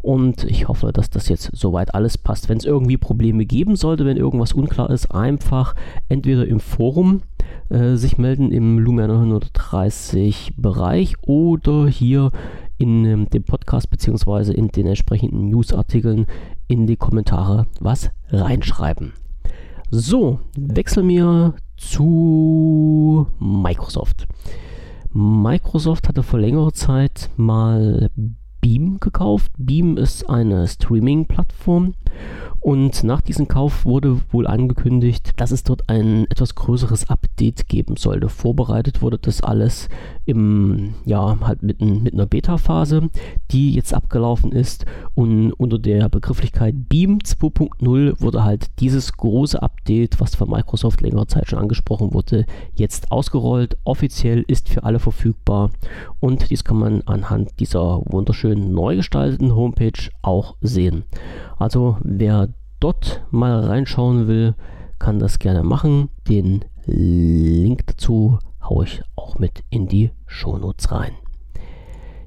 Und 0.00 0.44
ich 0.44 0.68
hoffe, 0.68 0.92
dass 0.92 1.10
das 1.10 1.28
jetzt 1.28 1.50
soweit 1.52 1.94
alles 1.94 2.18
passt. 2.18 2.48
Wenn 2.48 2.58
es 2.58 2.64
irgendwie 2.64 2.96
Probleme 2.96 3.44
geben 3.44 3.76
sollte, 3.76 4.04
wenn 4.04 4.16
irgendwas 4.16 4.52
unklar 4.52 4.90
ist, 4.90 5.12
einfach 5.12 5.74
entweder 6.08 6.46
im 6.46 6.60
Forum 6.60 7.22
äh, 7.68 7.96
sich 7.96 8.18
melden 8.18 8.52
im 8.52 8.78
Lumia 8.78 9.06
930 9.06 10.54
Bereich 10.56 11.16
oder 11.22 11.86
hier 11.86 12.30
in 12.82 13.04
ähm, 13.04 13.30
dem 13.30 13.44
Podcast 13.44 13.88
bzw. 13.90 14.52
in 14.52 14.68
den 14.68 14.86
entsprechenden 14.86 15.48
Newsartikeln 15.48 16.26
in 16.66 16.86
die 16.86 16.96
Kommentare 16.96 17.66
was 17.80 18.10
reinschreiben. 18.28 19.12
So, 19.90 20.40
wechseln 20.56 21.08
wir 21.08 21.54
zu 21.76 23.26
Microsoft. 23.38 24.26
Microsoft 25.12 26.08
hatte 26.08 26.22
vor 26.22 26.40
längerer 26.40 26.72
Zeit 26.72 27.30
mal 27.36 28.10
Beam 28.62 29.00
gekauft. 29.00 29.52
Beam 29.58 29.98
ist 29.98 30.30
eine 30.30 30.66
Streaming-Plattform 30.66 31.94
und 32.62 33.02
nach 33.02 33.20
diesem 33.20 33.48
Kauf 33.48 33.84
wurde 33.84 34.20
wohl 34.30 34.46
angekündigt, 34.46 35.32
dass 35.36 35.50
es 35.50 35.64
dort 35.64 35.88
ein 35.88 36.26
etwas 36.30 36.54
größeres 36.54 37.10
Update 37.10 37.66
geben 37.66 37.96
sollte. 37.96 38.28
Vorbereitet 38.28 39.02
wurde 39.02 39.18
das 39.18 39.42
alles 39.42 39.88
im, 40.26 40.94
ja, 41.04 41.38
halt 41.40 41.64
mit, 41.64 41.80
mit 41.80 42.14
einer 42.14 42.26
Beta-Phase, 42.26 43.10
die 43.50 43.74
jetzt 43.74 43.92
abgelaufen 43.92 44.52
ist. 44.52 44.86
Und 45.14 45.52
unter 45.54 45.80
der 45.80 46.08
Begrifflichkeit 46.08 46.88
Beam 46.88 47.18
2.0 47.18 48.20
wurde 48.20 48.44
halt 48.44 48.70
dieses 48.78 49.12
große 49.14 49.60
Update, 49.60 50.20
was 50.20 50.36
von 50.36 50.48
Microsoft 50.48 51.00
längere 51.00 51.26
Zeit 51.26 51.48
schon 51.48 51.58
angesprochen 51.58 52.14
wurde, 52.14 52.46
jetzt 52.74 53.10
ausgerollt. 53.10 53.76
Offiziell 53.82 54.44
ist 54.46 54.68
für 54.68 54.84
alle 54.84 55.00
verfügbar 55.00 55.70
und 56.20 56.48
dies 56.50 56.62
kann 56.62 56.78
man 56.78 57.02
anhand 57.06 57.58
dieser 57.58 58.02
wunderschönen 58.06 58.51
neu 58.56 58.96
gestalteten 58.96 59.54
Homepage 59.54 60.10
auch 60.22 60.56
sehen. 60.60 61.04
Also 61.58 61.96
wer 62.02 62.48
dort 62.80 63.22
mal 63.30 63.60
reinschauen 63.60 64.28
will, 64.28 64.54
kann 64.98 65.18
das 65.18 65.38
gerne 65.38 65.62
machen. 65.62 66.08
Den 66.28 66.64
Link 66.86 67.86
dazu 67.86 68.38
haue 68.62 68.84
ich 68.84 69.02
auch 69.16 69.38
mit 69.38 69.62
in 69.70 69.86
die 69.88 70.10
Shownotes 70.26 70.92
rein. 70.92 71.12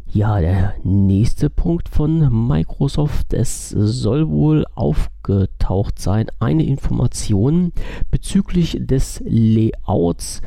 Ja, 0.08 0.40
der 0.40 0.76
nächste 0.84 1.50
Punkt 1.50 1.90
von 1.90 2.48
Microsoft. 2.48 3.34
Es 3.34 3.70
soll 3.70 4.30
wohl 4.30 4.66
aufgetaucht 4.74 6.00
sein, 6.00 6.28
eine 6.40 6.66
Information 6.66 7.74
bezüglich 8.12 8.78
des 8.80 9.22
Layouts 9.26 10.42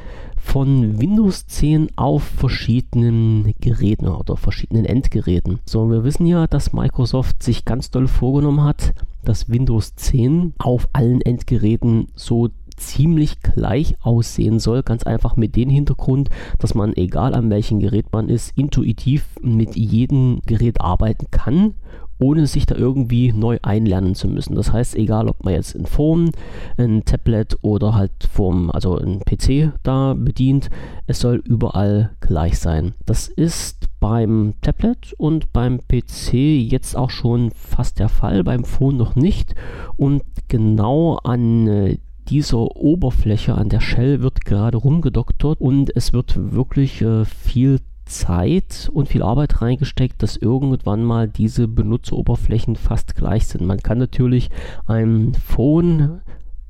von 0.48 0.98
Windows 0.98 1.46
10 1.46 1.90
auf 1.96 2.22
verschiedenen 2.22 3.52
Geräten 3.60 4.08
oder 4.08 4.38
verschiedenen 4.38 4.86
Endgeräten. 4.86 5.60
So, 5.66 5.90
wir 5.90 6.04
wissen 6.04 6.24
ja, 6.24 6.46
dass 6.46 6.72
Microsoft 6.72 7.42
sich 7.42 7.66
ganz 7.66 7.90
doll 7.90 8.08
vorgenommen 8.08 8.64
hat, 8.64 8.94
dass 9.22 9.50
Windows 9.50 9.94
10 9.96 10.54
auf 10.56 10.88
allen 10.94 11.20
Endgeräten 11.20 12.06
so 12.14 12.48
ziemlich 12.78 13.42
gleich 13.42 13.96
aussehen 14.00 14.58
soll. 14.58 14.82
Ganz 14.82 15.02
einfach 15.02 15.36
mit 15.36 15.54
dem 15.54 15.68
Hintergrund, 15.68 16.30
dass 16.58 16.74
man, 16.74 16.96
egal 16.96 17.34
an 17.34 17.50
welchem 17.50 17.78
Gerät 17.78 18.06
man 18.12 18.30
ist, 18.30 18.56
intuitiv 18.56 19.26
mit 19.42 19.76
jedem 19.76 20.40
Gerät 20.46 20.80
arbeiten 20.80 21.26
kann 21.30 21.74
ohne 22.18 22.46
sich 22.46 22.66
da 22.66 22.74
irgendwie 22.74 23.32
neu 23.32 23.58
einlernen 23.62 24.14
zu 24.14 24.28
müssen. 24.28 24.54
Das 24.54 24.72
heißt, 24.72 24.96
egal 24.96 25.28
ob 25.28 25.44
man 25.44 25.54
jetzt 25.54 25.74
ein 25.74 25.86
Phone, 25.86 26.30
ein 26.76 27.04
Tablet 27.04 27.56
oder 27.62 27.94
halt 27.94 28.12
vom, 28.30 28.70
also 28.70 28.96
ein 28.96 29.20
PC 29.20 29.72
da 29.82 30.14
bedient, 30.14 30.70
es 31.06 31.20
soll 31.20 31.36
überall 31.44 32.10
gleich 32.20 32.58
sein. 32.58 32.94
Das 33.06 33.28
ist 33.28 33.88
beim 34.00 34.54
Tablet 34.62 35.14
und 35.16 35.52
beim 35.52 35.80
PC 35.88 36.34
jetzt 36.34 36.96
auch 36.96 37.10
schon 37.10 37.50
fast 37.52 37.98
der 37.98 38.08
Fall, 38.08 38.44
beim 38.44 38.64
Phone 38.64 38.96
noch 38.96 39.14
nicht. 39.14 39.54
Und 39.96 40.22
genau 40.48 41.16
an 41.16 41.66
äh, 41.66 41.98
dieser 42.28 42.76
Oberfläche, 42.76 43.54
an 43.54 43.68
der 43.68 43.80
Shell 43.80 44.20
wird 44.22 44.44
gerade 44.44 44.76
rumgedoktert 44.76 45.60
und 45.60 45.94
es 45.96 46.12
wird 46.12 46.52
wirklich 46.52 47.00
äh, 47.00 47.24
viel 47.24 47.80
Zeit 48.08 48.90
und 48.92 49.08
viel 49.08 49.22
Arbeit 49.22 49.62
reingesteckt, 49.62 50.22
dass 50.22 50.36
irgendwann 50.36 51.04
mal 51.04 51.28
diese 51.28 51.68
Benutzeroberflächen 51.68 52.76
fast 52.76 53.14
gleich 53.14 53.46
sind. 53.46 53.64
Man 53.64 53.78
kann 53.78 53.98
natürlich 53.98 54.50
ein 54.86 55.34
Phone 55.34 56.20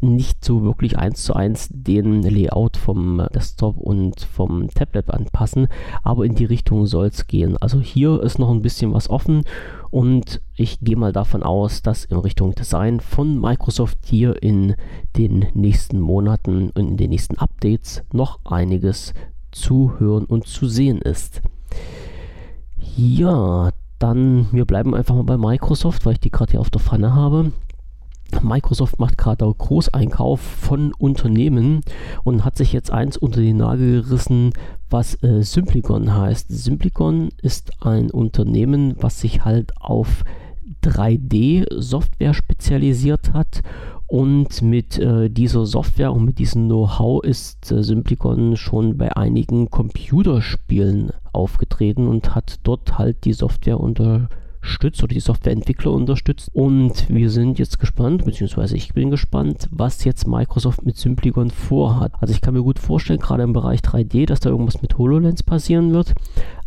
nicht 0.00 0.45
so 0.45 0.62
wirklich 0.62 0.97
eins 0.97 1.25
zu 1.25 1.35
eins 1.35 1.68
den 1.73 2.23
Layout 2.23 2.76
vom 2.76 3.26
Desktop 3.35 3.76
und 3.78 4.21
vom 4.21 4.68
Tablet 4.68 5.11
anpassen, 5.11 5.66
aber 6.02 6.25
in 6.25 6.35
die 6.35 6.45
Richtung 6.45 6.87
soll 6.87 7.07
es 7.07 7.26
gehen. 7.26 7.57
Also 7.57 7.80
hier 7.80 8.23
ist 8.23 8.38
noch 8.38 8.50
ein 8.50 8.62
bisschen 8.62 8.92
was 8.92 9.11
offen 9.11 9.42
und 9.90 10.40
ich 10.54 10.78
gehe 10.80 10.97
mal 10.97 11.12
davon 11.12 11.42
aus, 11.42 11.83
dass 11.83 12.04
in 12.04 12.18
Richtung 12.18 12.54
Design 12.54 13.00
von 13.00 13.40
Microsoft 13.40 13.99
hier 14.04 14.40
in 14.40 14.76
den 15.16 15.47
nächsten 15.54 15.99
Monaten 15.99 16.71
und 16.71 16.90
in 16.90 16.97
den 16.97 17.11
nächsten 17.11 17.38
Updates 17.38 18.04
noch 18.12 18.38
einiges 18.45 19.14
zu 19.52 19.93
hören 19.99 20.25
und 20.25 20.47
zu 20.47 20.69
sehen 20.69 21.00
ist. 21.00 21.43
Ja, 22.97 23.71
dann 23.99 24.49
wir 24.52 24.64
bleiben 24.64 24.95
einfach 24.95 25.14
mal 25.14 25.25
bei 25.25 25.37
Microsoft, 25.37 26.07
weil 26.07 26.14
ich 26.14 26.21
die 26.21 26.31
gerade 26.31 26.52
hier 26.52 26.61
auf 26.61 26.71
der 26.71 26.81
Pfanne 26.81 27.14
habe. 27.14 27.52
Microsoft 28.43 28.99
macht 28.99 29.17
gerade 29.17 29.52
Großeinkauf 29.52 30.40
von 30.40 30.93
Unternehmen 30.93 31.81
und 32.25 32.45
hat 32.45 32.57
sich 32.57 32.73
jetzt 32.73 32.90
eins 32.90 33.17
unter 33.17 33.40
den 33.40 33.57
Nagel 33.57 34.02
gerissen, 34.02 34.52
was 34.90 35.23
äh, 35.23 35.43
Simplicon 35.43 36.14
heißt. 36.14 36.47
Simplicon 36.49 37.31
ist 37.43 37.83
ein 37.83 38.11
Unternehmen, 38.11 38.97
was 39.00 39.21
sich 39.21 39.45
halt 39.45 39.73
auf 39.81 40.25
3D-Software 40.83 42.35
spezialisiert 42.35 43.33
hat 43.33 43.62
und 44.08 44.62
mit 44.62 44.98
äh, 44.98 45.28
dieser 45.28 45.66
Software 45.66 46.12
und 46.14 46.24
mit 46.24 46.38
diesem 46.38 46.66
Know-how 46.66 47.22
ist 47.22 47.70
äh, 47.70 47.84
Simplicon 47.84 48.56
schon 48.56 48.96
bei 48.96 49.14
einigen 49.14 49.70
Computerspielen 49.70 51.12
aufgetreten 51.32 52.08
und 52.08 52.34
hat 52.34 52.58
dort 52.62 52.98
halt 52.98 53.24
die 53.26 53.34
Software 53.34 53.78
unterstützt 54.60 55.02
oder 55.02 55.14
die 55.14 55.20
Softwareentwickler 55.20 55.92
unterstützt. 55.92 56.50
Und 56.52 57.08
wir 57.08 57.30
sind 57.30 57.58
jetzt 57.58 57.78
gespannt, 57.78 58.24
beziehungsweise 58.24 58.76
ich 58.76 58.94
bin 58.94 59.10
gespannt, 59.10 59.68
was 59.70 60.04
jetzt 60.04 60.26
Microsoft 60.26 60.84
mit 60.84 60.96
Simplicon 60.96 61.50
vorhat. 61.50 62.12
Also 62.20 62.32
ich 62.32 62.40
kann 62.40 62.54
mir 62.54 62.62
gut 62.62 62.78
vorstellen, 62.78 63.20
gerade 63.20 63.42
im 63.42 63.52
Bereich 63.52 63.80
3D, 63.80 64.26
dass 64.26 64.40
da 64.40 64.50
irgendwas 64.50 64.82
mit 64.82 64.96
HoloLens 64.98 65.42
passieren 65.42 65.92
wird 65.92 66.14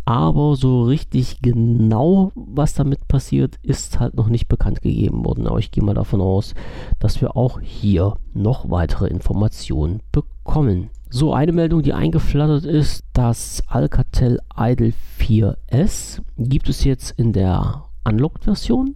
aber 0.05 0.55
so 0.55 0.83
richtig 0.83 1.41
genau, 1.41 2.31
was 2.35 2.73
damit 2.73 3.07
passiert, 3.07 3.59
ist 3.61 3.99
halt 3.99 4.15
noch 4.15 4.29
nicht 4.29 4.47
bekannt 4.47 4.81
gegeben 4.81 5.23
worden. 5.23 5.47
Aber 5.47 5.59
ich 5.59 5.71
gehe 5.71 5.83
mal 5.83 5.93
davon 5.93 6.21
aus, 6.21 6.53
dass 6.99 7.21
wir 7.21 7.37
auch 7.37 7.61
hier 7.61 8.17
noch 8.33 8.69
weitere 8.69 9.07
Informationen 9.07 10.01
bekommen. 10.11 10.89
So, 11.13 11.33
eine 11.33 11.51
Meldung, 11.51 11.81
die 11.81 11.91
eingeflattert 11.91 12.63
ist, 12.63 13.03
das 13.11 13.61
Alcatel 13.67 14.39
Idle 14.57 14.93
4S 15.19 16.21
gibt 16.37 16.69
es 16.69 16.85
jetzt 16.85 17.11
in 17.19 17.33
der 17.33 17.83
Unlocked-Version 18.05 18.95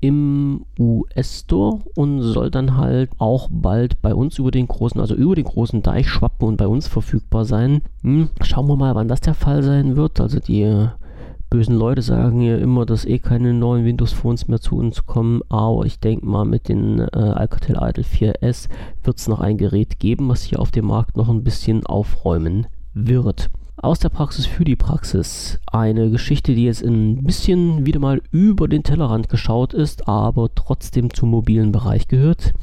im 0.00 0.64
US-Store 0.78 1.80
und 1.96 2.22
soll 2.22 2.52
dann 2.52 2.76
halt 2.76 3.10
auch 3.18 3.48
bald 3.50 4.00
bei 4.00 4.14
uns 4.14 4.38
über 4.38 4.52
den 4.52 4.68
großen, 4.68 5.00
also 5.00 5.16
über 5.16 5.34
den 5.34 5.44
großen 5.44 5.82
Deich 5.82 6.08
schwappen 6.08 6.46
und 6.46 6.56
bei 6.56 6.68
uns 6.68 6.86
verfügbar 6.86 7.44
sein. 7.44 7.82
Hm, 8.02 8.28
schauen 8.42 8.68
wir 8.68 8.76
mal, 8.76 8.94
wann 8.94 9.08
das 9.08 9.20
der 9.20 9.34
Fall 9.34 9.64
sein 9.64 9.96
wird. 9.96 10.20
Also 10.20 10.38
die 10.38 10.88
bösen 11.50 11.76
Leute 11.76 12.02
sagen 12.02 12.40
ja 12.40 12.56
immer, 12.56 12.86
dass 12.86 13.04
eh 13.04 13.18
keine 13.18 13.54
neuen 13.54 13.84
Windows 13.84 14.12
Phones 14.12 14.48
mehr 14.48 14.60
zu 14.60 14.76
uns 14.76 15.06
kommen, 15.06 15.42
aber 15.48 15.84
ich 15.86 16.00
denke 16.00 16.26
mal, 16.26 16.44
mit 16.44 16.68
den 16.68 17.00
äh, 17.00 17.06
Alcatel 17.12 17.76
Idle 17.80 18.04
4S 18.04 18.68
wird 19.04 19.18
es 19.18 19.28
noch 19.28 19.40
ein 19.40 19.58
Gerät 19.58 19.98
geben, 19.98 20.28
was 20.28 20.42
hier 20.42 20.60
auf 20.60 20.70
dem 20.70 20.86
Markt 20.86 21.16
noch 21.16 21.28
ein 21.28 21.44
bisschen 21.44 21.86
aufräumen 21.86 22.66
wird. 22.94 23.50
Aus 23.78 23.98
der 23.98 24.08
Praxis 24.08 24.46
für 24.46 24.64
die 24.64 24.74
Praxis. 24.74 25.60
Eine 25.70 26.08
Geschichte, 26.08 26.54
die 26.54 26.64
jetzt 26.64 26.82
ein 26.82 27.22
bisschen 27.24 27.84
wieder 27.84 28.00
mal 28.00 28.22
über 28.30 28.68
den 28.68 28.82
Tellerrand 28.82 29.28
geschaut 29.28 29.74
ist, 29.74 30.08
aber 30.08 30.48
trotzdem 30.54 31.12
zum 31.12 31.30
mobilen 31.30 31.72
Bereich 31.72 32.08
gehört. 32.08 32.54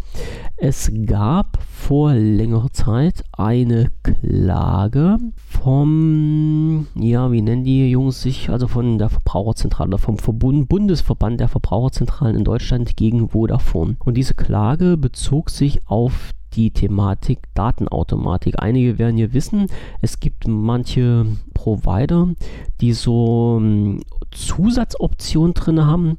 Es 0.58 0.91
gab 1.05 1.60
vor 1.70 2.13
längerer 2.15 2.72
Zeit 2.72 3.24
eine 3.32 3.91
Klage 4.01 5.20
vom, 5.46 6.88
ja, 6.96 7.32
wie 7.32 7.43
nennen 7.43 7.63
die 7.63 7.91
Jungs 7.91 8.24
sich, 8.24 8.50
also 8.50 8.67
von 8.67 8.98
der 8.98 9.10
Verbraucherzentrale, 9.10 10.00
vom 10.00 10.17
Verbund, 10.17 10.67
Bundesverband 10.67 11.39
der 11.39 11.48
Verbraucherzentralen 11.48 12.38
in 12.38 12.43
Deutschland 12.43 12.98
gegen 12.98 13.29
Vodafone. 13.29 13.98
Und 14.03 14.17
diese 14.17 14.34
Klage 14.34 14.98
bezog 14.98 15.51
sich 15.51 15.82
auf 15.86 16.32
die 16.55 16.72
Thematik 16.72 17.39
Datenautomatik. 17.53 18.55
Einige 18.62 18.98
werden 19.00 19.17
hier 19.17 19.33
wissen, 19.33 19.67
es 20.01 20.19
gibt 20.19 20.48
manche 20.48 21.25
Provider, 21.53 22.29
die 22.81 22.93
so 22.93 23.57
ähm, 23.60 24.01
Zusatzoptionen 24.31 25.53
drin 25.53 25.86
haben, 25.86 26.17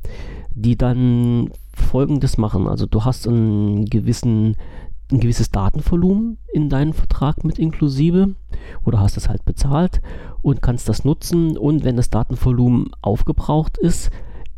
die 0.54 0.76
dann 0.76 1.50
folgendes 1.74 2.38
machen. 2.38 2.68
Also 2.68 2.86
du 2.86 3.04
hast 3.04 3.26
einen 3.26 3.86
gewissen 3.86 4.56
ein 5.12 5.20
gewisses 5.20 5.50
Datenvolumen 5.50 6.38
in 6.52 6.70
deinen 6.70 6.94
Vertrag 6.94 7.44
mit 7.44 7.58
inklusive 7.58 8.34
oder 8.84 9.00
hast 9.00 9.16
es 9.16 9.28
halt 9.28 9.44
bezahlt 9.44 10.00
und 10.42 10.62
kannst 10.62 10.88
das 10.88 11.04
nutzen 11.04 11.56
und 11.58 11.84
wenn 11.84 11.96
das 11.96 12.10
Datenvolumen 12.10 12.90
aufgebraucht 13.02 13.76
ist, 13.76 14.10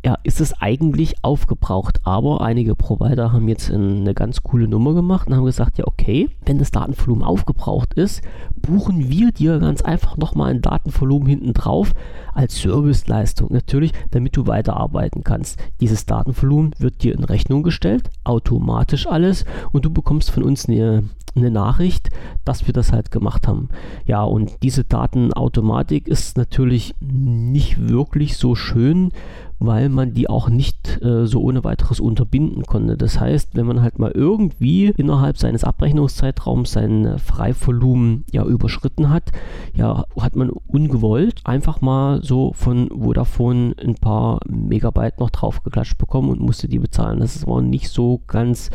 ja, 0.07 0.17
ist 0.23 0.39
es 0.39 0.53
eigentlich 0.61 1.15
aufgebraucht. 1.21 1.99
Aber 2.05 2.39
einige 2.39 2.75
Provider 2.75 3.33
haben 3.33 3.49
jetzt 3.49 3.69
eine 3.69 4.13
ganz 4.13 4.41
coole 4.41 4.65
Nummer 4.65 4.93
gemacht 4.93 5.27
und 5.27 5.35
haben 5.35 5.43
gesagt, 5.43 5.77
ja 5.77 5.85
okay, 5.85 6.29
wenn 6.45 6.59
das 6.59 6.71
Datenvolumen 6.71 7.25
aufgebraucht 7.25 7.93
ist, 7.95 8.21
buchen 8.55 9.09
wir 9.09 9.33
dir 9.33 9.59
ganz 9.59 9.81
einfach 9.81 10.15
nochmal 10.15 10.51
ein 10.51 10.61
Datenvolumen 10.61 11.27
hinten 11.27 11.53
drauf 11.53 11.91
als 12.33 12.61
Serviceleistung. 12.61 13.51
Natürlich, 13.51 13.91
damit 14.11 14.37
du 14.37 14.47
weiterarbeiten 14.47 15.25
kannst. 15.25 15.59
Dieses 15.81 16.05
Datenvolumen 16.05 16.71
wird 16.79 17.03
dir 17.03 17.13
in 17.13 17.25
Rechnung 17.25 17.61
gestellt, 17.61 18.09
automatisch 18.23 19.07
alles 19.07 19.43
und 19.73 19.83
du 19.83 19.89
bekommst 19.89 20.31
von 20.31 20.43
uns 20.43 20.69
eine, 20.69 21.03
eine 21.35 21.51
Nachricht, 21.51 22.11
dass 22.45 22.65
wir 22.65 22.73
das 22.73 22.93
halt 22.93 23.11
gemacht 23.11 23.45
haben. 23.45 23.67
Ja, 24.05 24.23
und 24.23 24.63
diese 24.63 24.85
Datenautomatik 24.85 26.07
ist 26.07 26.37
natürlich 26.37 26.95
nicht 27.01 27.89
wirklich 27.89 28.37
so 28.37 28.55
schön, 28.55 29.11
weil 29.59 29.89
man 29.89 30.13
die 30.13 30.29
auch 30.29 30.49
nicht 30.49 31.01
äh, 31.01 31.25
so 31.25 31.41
ohne 31.41 31.63
weiteres 31.63 31.99
unterbinden 31.99 32.63
konnte. 32.63 32.97
Das 32.97 33.19
heißt, 33.19 33.55
wenn 33.55 33.65
man 33.65 33.81
halt 33.81 33.99
mal 33.99 34.11
irgendwie 34.11 34.93
innerhalb 34.97 35.37
seines 35.37 35.63
Abrechnungszeitraums 35.63 36.71
sein 36.71 37.17
Freivolumen 37.17 38.25
ja 38.31 38.45
überschritten 38.45 39.09
hat, 39.09 39.31
ja, 39.73 40.05
hat 40.19 40.35
man 40.35 40.49
ungewollt 40.49 41.41
einfach 41.43 41.81
mal 41.81 42.23
so 42.23 42.53
von 42.53 42.89
Vodafone 42.89 43.75
ein 43.83 43.95
paar 43.95 44.39
Megabyte 44.47 45.19
noch 45.19 45.29
draufgeklatscht 45.29 45.97
bekommen 45.97 46.29
und 46.29 46.39
musste 46.39 46.67
die 46.67 46.79
bezahlen. 46.79 47.19
Das 47.19 47.45
war 47.47 47.61
nicht 47.61 47.89
so 47.89 48.21
ganz 48.27 48.69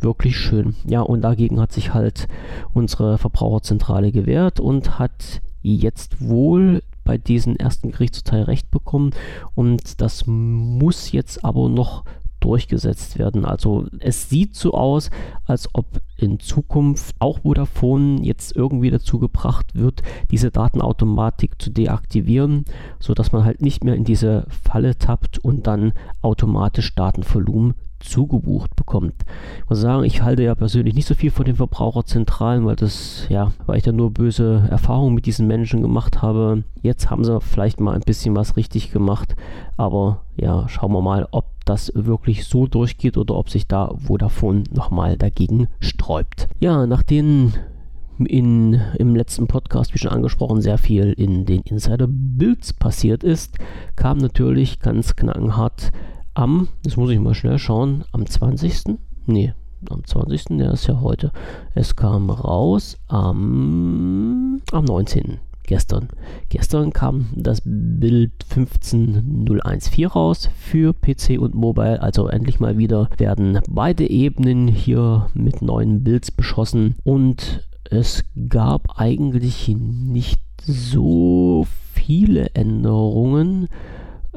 wirklich 0.00 0.36
schön. 0.36 0.76
Ja, 0.86 1.00
und 1.00 1.22
dagegen 1.22 1.60
hat 1.60 1.72
sich 1.72 1.94
halt 1.94 2.28
unsere 2.74 3.18
Verbraucherzentrale 3.18 4.12
gewehrt 4.12 4.60
und 4.60 4.98
hat 4.98 5.40
jetzt 5.62 6.20
wohl 6.26 6.82
bei 7.08 7.16
diesem 7.16 7.56
ersten 7.56 7.90
Gerichtsurteil 7.90 8.42
Recht 8.42 8.70
bekommen 8.70 9.12
und 9.54 10.02
das 10.02 10.26
muss 10.26 11.10
jetzt 11.10 11.42
aber 11.42 11.70
noch 11.70 12.04
durchgesetzt 12.40 13.18
werden. 13.18 13.46
Also 13.46 13.86
es 13.98 14.28
sieht 14.28 14.54
so 14.54 14.72
aus, 14.72 15.10
als 15.46 15.70
ob 15.72 15.86
in 16.18 16.38
Zukunft 16.38 17.16
auch 17.18 17.40
Vodafone 17.40 18.20
jetzt 18.22 18.54
irgendwie 18.54 18.90
dazu 18.90 19.18
gebracht 19.18 19.74
wird, 19.74 20.02
diese 20.30 20.50
Datenautomatik 20.50 21.60
zu 21.60 21.70
deaktivieren, 21.70 22.66
sodass 23.00 23.32
man 23.32 23.44
halt 23.44 23.62
nicht 23.62 23.84
mehr 23.84 23.94
in 23.94 24.04
diese 24.04 24.44
Falle 24.50 24.98
tappt 24.98 25.38
und 25.38 25.66
dann 25.66 25.94
automatisch 26.20 26.94
Datenvolumen 26.94 27.74
zugebucht 28.00 28.74
bekommt. 28.76 29.14
Ich 29.62 29.68
muss 29.68 29.80
sagen, 29.80 30.04
ich 30.04 30.22
halte 30.22 30.42
ja 30.42 30.54
persönlich 30.54 30.94
nicht 30.94 31.06
so 31.06 31.14
viel 31.14 31.30
von 31.30 31.44
den 31.44 31.56
Verbraucherzentralen, 31.56 32.66
weil 32.66 32.76
das, 32.76 33.26
ja, 33.28 33.52
weil 33.66 33.78
ich 33.78 33.84
da 33.84 33.92
nur 33.92 34.10
böse 34.10 34.66
Erfahrungen 34.70 35.14
mit 35.14 35.26
diesen 35.26 35.46
Menschen 35.46 35.82
gemacht 35.82 36.22
habe. 36.22 36.64
Jetzt 36.82 37.10
haben 37.10 37.24
sie 37.24 37.40
vielleicht 37.40 37.80
mal 37.80 37.94
ein 37.94 38.02
bisschen 38.02 38.36
was 38.36 38.56
richtig 38.56 38.92
gemacht, 38.92 39.34
aber 39.76 40.22
ja, 40.36 40.68
schauen 40.68 40.92
wir 40.92 41.02
mal, 41.02 41.26
ob 41.30 41.46
das 41.64 41.92
wirklich 41.94 42.44
so 42.44 42.66
durchgeht 42.66 43.16
oder 43.16 43.34
ob 43.34 43.50
sich 43.50 43.66
da 43.66 43.92
Vodafone 43.96 44.64
nochmal 44.72 45.16
dagegen 45.16 45.68
sträubt. 45.80 46.48
Ja, 46.60 46.86
nach 46.86 47.02
den 47.02 47.52
in, 48.26 48.80
im 48.98 49.14
letzten 49.14 49.46
Podcast, 49.46 49.94
wie 49.94 49.98
schon 49.98 50.10
angesprochen, 50.10 50.60
sehr 50.60 50.78
viel 50.78 51.12
in 51.12 51.44
den 51.44 51.62
Insider-Builds 51.62 52.72
passiert 52.74 53.22
ist, 53.22 53.58
kam 53.96 54.18
natürlich 54.18 54.80
ganz 54.80 55.14
knackenhart 55.14 55.92
am, 56.38 56.68
das 56.84 56.96
muss 56.96 57.10
ich 57.10 57.18
mal 57.18 57.34
schnell 57.34 57.58
schauen, 57.58 58.04
am 58.12 58.24
20. 58.24 58.96
Nee, 59.26 59.52
am 59.90 60.04
20. 60.04 60.44
Der 60.58 60.72
ist 60.72 60.86
ja 60.86 61.00
heute. 61.00 61.32
Es 61.74 61.96
kam 61.96 62.30
raus 62.30 62.96
am, 63.08 64.62
am 64.70 64.84
19. 64.84 65.40
Gestern. 65.64 66.08
Gestern 66.48 66.92
kam 66.94 67.26
das 67.34 67.60
Bild 67.62 68.32
15014 68.48 70.06
raus 70.06 70.48
für 70.56 70.94
PC 70.94 71.38
und 71.38 71.54
Mobile. 71.54 72.00
Also 72.00 72.28
endlich 72.28 72.58
mal 72.58 72.78
wieder 72.78 73.10
werden 73.18 73.60
beide 73.68 74.08
Ebenen 74.08 74.66
hier 74.68 75.26
mit 75.34 75.60
neuen 75.60 76.04
Builds 76.04 76.30
beschossen. 76.30 76.94
Und 77.04 77.68
es 77.90 78.24
gab 78.48 78.98
eigentlich 78.98 79.68
nicht 79.76 80.40
so 80.64 81.66
viele 81.92 82.54
Änderungen. 82.54 83.68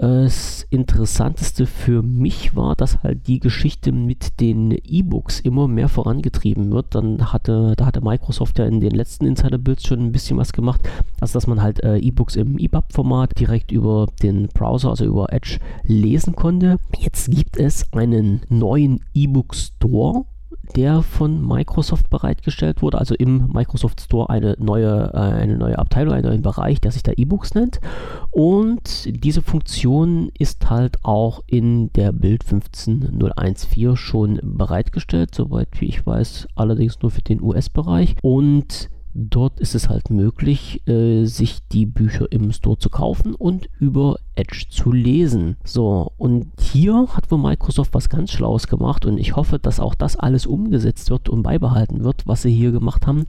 Das 0.01 0.65
Interessanteste 0.71 1.67
für 1.67 2.01
mich 2.01 2.55
war, 2.55 2.75
dass 2.75 3.03
halt 3.03 3.27
die 3.27 3.39
Geschichte 3.39 3.91
mit 3.91 4.39
den 4.39 4.71
E-Books 4.71 5.41
immer 5.41 5.67
mehr 5.67 5.89
vorangetrieben 5.89 6.71
wird. 6.71 6.95
Dann 6.95 7.31
hatte, 7.31 7.75
da 7.77 7.85
hatte 7.85 8.01
Microsoft 8.01 8.57
ja 8.57 8.65
in 8.65 8.79
den 8.79 8.95
letzten 8.95 9.27
Insider-Builds 9.27 9.85
schon 9.85 9.99
ein 9.99 10.11
bisschen 10.11 10.39
was 10.39 10.53
gemacht. 10.53 10.81
Also, 11.19 11.33
dass 11.33 11.45
man 11.45 11.61
halt 11.61 11.83
äh, 11.83 11.97
E-Books 11.97 12.35
im 12.35 12.57
EPUB-Format 12.57 13.39
direkt 13.39 13.71
über 13.71 14.07
den 14.23 14.47
Browser, 14.47 14.89
also 14.89 15.05
über 15.05 15.31
Edge, 15.31 15.59
lesen 15.83 16.33
konnte. 16.35 16.79
Jetzt 16.97 17.29
gibt 17.29 17.57
es 17.57 17.85
einen 17.93 18.41
neuen 18.49 19.01
E-Book 19.13 19.53
Store 19.53 20.25
der 20.75 21.01
von 21.01 21.45
Microsoft 21.45 22.09
bereitgestellt 22.09 22.81
wurde, 22.81 22.97
also 22.97 23.15
im 23.15 23.49
Microsoft 23.53 24.01
Store 24.01 24.29
eine 24.29 24.55
neue, 24.59 25.11
äh, 25.13 25.17
eine 25.17 25.57
neue 25.57 25.77
Abteilung, 25.77 26.13
einen 26.13 26.27
neuen 26.27 26.41
Bereich, 26.41 26.81
der 26.81 26.91
sich 26.91 27.03
da 27.03 27.11
E-Books 27.15 27.55
nennt. 27.55 27.79
Und 28.29 29.07
diese 29.23 29.41
Funktion 29.41 30.31
ist 30.37 30.69
halt 30.69 31.03
auch 31.03 31.41
in 31.47 31.91
der 31.93 32.11
Build 32.11 32.43
15014 32.43 33.95
schon 33.95 34.39
bereitgestellt, 34.43 35.35
soweit 35.35 35.69
wie 35.79 35.85
ich 35.85 36.05
weiß, 36.05 36.47
allerdings 36.55 37.01
nur 37.01 37.11
für 37.11 37.21
den 37.21 37.41
US-Bereich. 37.41 38.15
Und 38.21 38.89
Dort 39.13 39.59
ist 39.59 39.75
es 39.75 39.89
halt 39.89 40.09
möglich, 40.09 40.87
äh, 40.87 41.25
sich 41.25 41.59
die 41.71 41.85
Bücher 41.85 42.31
im 42.31 42.51
Store 42.53 42.77
zu 42.77 42.89
kaufen 42.89 43.35
und 43.35 43.67
über 43.77 44.15
Edge 44.41 44.65
zu 44.69 44.91
lesen. 44.91 45.55
So, 45.63 46.11
und 46.17 46.47
hier 46.59 47.07
hat 47.13 47.29
wohl 47.31 47.37
Microsoft 47.37 47.93
was 47.93 48.09
ganz 48.09 48.31
Schlaues 48.31 48.67
gemacht 48.67 49.05
und 49.05 49.17
ich 49.17 49.35
hoffe, 49.35 49.59
dass 49.59 49.79
auch 49.79 49.93
das 49.93 50.15
alles 50.15 50.45
umgesetzt 50.45 51.09
wird 51.11 51.29
und 51.29 51.43
beibehalten 51.43 52.03
wird, 52.03 52.27
was 52.27 52.41
sie 52.41 52.51
hier 52.51 52.71
gemacht 52.71 53.05
haben. 53.05 53.27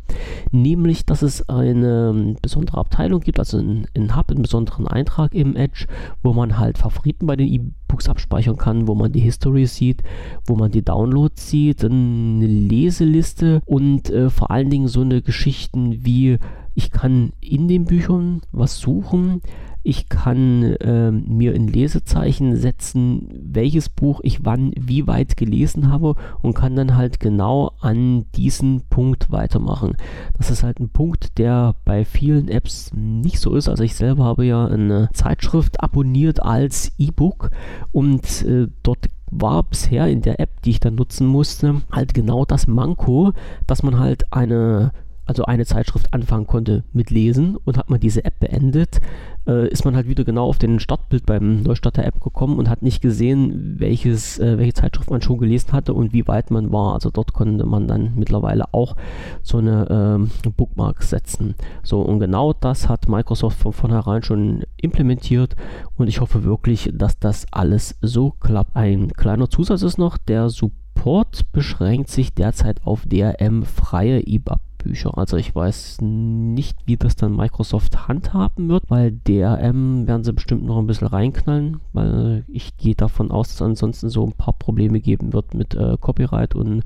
Nämlich, 0.51 1.05
dass 1.05 1.23
es 1.23 1.49
eine 1.49 2.37
besondere 2.41 2.79
Abteilung 2.79 3.21
gibt, 3.21 3.39
also 3.39 3.59
ein, 3.59 3.87
ein 3.95 4.17
Hub, 4.17 4.31
einen 4.31 4.43
besonderen 4.43 4.89
Eintrag 4.89 5.35
im 5.35 5.55
Edge, 5.55 5.87
wo 6.23 6.33
man 6.33 6.59
halt 6.59 6.79
Favoriten 6.79 7.27
bei 7.27 7.37
den 7.37 7.49
E-Books 7.49 8.09
abspeichern 8.09 8.57
kann, 8.57 8.89
wo 8.89 8.95
man 8.95 9.13
die 9.13 9.21
History 9.21 9.67
sieht, 9.67 10.03
wo 10.47 10.57
man 10.57 10.71
die 10.71 10.83
Downloads 10.83 11.51
sieht, 11.51 11.85
eine 11.85 12.47
Leseliste 12.47 13.61
und 13.67 14.09
äh, 14.11 14.31
vor 14.31 14.51
allen 14.51 14.71
Dingen 14.71 14.89
so 14.89 15.03
eine 15.03 15.21
Geschichten 15.21 16.05
wie 16.05 16.39
ich 16.75 16.91
kann 16.91 17.33
in 17.41 17.69
den 17.69 17.85
Büchern 17.85 18.41
was 18.51 18.79
suchen, 18.79 19.43
ich 19.83 20.09
kann 20.09 20.63
äh, 20.63 21.11
mir 21.11 21.55
in 21.55 21.67
Lesezeichen 21.67 22.57
setzen, 22.57 23.29
welches 23.33 23.89
Buch 23.89 24.21
ich 24.23 24.45
wann 24.45 24.73
wie 24.79 25.07
weit 25.07 25.37
gelesen 25.37 25.91
habe 25.91 26.15
und 26.41 26.55
kann 26.55 26.77
dann 26.77 26.97
halt 26.97 27.21
genau 27.21 27.73
an 27.81 28.27
diesen 28.37 28.83
Punkt 28.89 29.31
weitermachen. 29.31 29.97
Das 30.39 30.51
ist 30.51 30.63
halt 30.63 30.79
ein 30.79 30.91
Punkt, 30.91 31.39
der 31.39 31.75
bei 31.85 32.05
vielen 32.05 32.49
Apps 32.49 32.93
nicht 32.95 33.41
so 33.41 33.55
ist. 33.55 33.69
Also 33.69 33.83
ich 33.83 33.95
selber 33.95 34.25
habe 34.25 34.47
ja 34.47 34.67
eine 34.67 35.09
Zeitschrift 35.13 35.83
abonniert 35.83 36.43
als 36.43 36.93
E-Book 36.99 37.51
und 37.91 38.43
äh, 38.43 38.69
dort 38.83 39.07
war 39.31 39.63
bisher 39.63 40.09
in 40.09 40.23
der 40.23 40.39
App, 40.41 40.61
die 40.63 40.71
ich 40.71 40.81
dann 40.81 40.95
nutzen 40.95 41.27
musste, 41.27 41.81
halt 41.91 42.13
genau 42.13 42.45
das 42.45 42.67
Manko, 42.67 43.33
dass 43.67 43.83
man 43.83 43.99
halt 43.99 44.33
eine 44.33 44.93
also 45.25 45.45
eine 45.45 45.65
Zeitschrift 45.65 46.13
anfangen 46.13 46.47
konnte 46.47 46.85
mit 46.93 47.11
Lesen 47.11 47.57
und 47.57 47.79
hat 47.79 47.91
man 47.91 48.01
diese 48.01 48.25
App 48.25 48.41
beendet, 48.41 49.01
äh, 49.47 49.69
ist 49.69 49.85
man 49.85 49.97
halt 49.97 50.09
wieder 50.09 50.25
genau 50.25 50.47
auf 50.47 50.59
den 50.59 50.79
Startbild 50.79 51.27
beim 51.27 51.63
Neustart 51.63 51.97
der 51.97 52.07
App 52.07 52.21
gekommen 52.21 52.59
und 52.59 52.69
hat 52.69 52.83
nicht 52.83 53.01
gesehen, 53.01 53.77
welches, 53.79 54.39
äh, 54.39 54.59
welche 54.59 54.75
Zeitschrift 54.75 55.11
man 55.11 55.23
schon 55.23 55.39
gelesen 55.39 55.73
hatte 55.73 55.95
und 55.95 56.13
wie 56.13 56.27
weit 56.29 56.51
man 56.51 56.73
war. 56.73 56.95
Also 56.95 57.11
dort 57.11 57.33
konnte 57.33 57.67
man 57.67 57.89
dann 57.89 58.13
mittlerweile 58.17 58.73
auch 58.73 58.97
so 59.43 59.59
eine 59.59 60.29
äh, 60.45 60.49
Bookmark 60.51 61.03
setzen. 61.03 61.55
So 61.83 62.01
und 62.01 62.21
genau 62.21 62.53
das 62.53 62.89
hat 62.89 63.09
Microsoft 63.09 63.59
von 63.59 63.73
vornherein 63.73 64.23
schon 64.23 64.65
implementiert 64.77 65.57
und 65.97 66.09
ich 66.09 66.21
hoffe 66.21 66.45
wirklich, 66.45 66.91
dass 66.95 67.19
das 67.19 67.47
alles 67.51 67.97
so 68.01 68.31
klappt. 68.31 68.77
Ein 68.77 69.13
kleiner 69.13 69.51
Zusatz 69.51 69.83
ist 69.83 69.99
noch, 69.99 70.19
der 70.19 70.49
Support 70.49 71.53
beschränkt 71.53 72.11
sich 72.11 72.35
derzeit 72.35 72.85
auf 72.85 73.07
DRM-freie 73.07 74.21
EPUB 74.27 74.61
Bücher. 74.83 75.17
Also 75.17 75.37
ich 75.37 75.55
weiß 75.55 75.99
nicht, 76.01 76.77
wie 76.87 76.97
das 76.97 77.17
dann 77.17 77.37
Microsoft 77.37 78.09
handhaben 78.09 78.69
wird, 78.69 78.85
weil 78.89 79.13
DRM 79.13 80.07
werden 80.07 80.25
sie 80.25 80.33
bestimmt 80.33 80.65
noch 80.65 80.79
ein 80.79 80.87
bisschen 80.87 81.09
reinknallen, 81.09 81.81
weil 81.93 82.45
ich 82.49 82.77
gehe 82.77 82.95
davon 82.95 83.31
aus, 83.31 83.49
dass 83.49 83.55
es 83.57 83.63
ansonsten 83.63 84.09
so 84.09 84.25
ein 84.27 84.33
paar 84.33 84.55
Probleme 84.55 85.01
geben 85.01 85.33
wird 85.33 85.55
mit 85.55 85.75
äh, 85.75 85.97
Copyright 86.01 86.55
und 86.55 86.83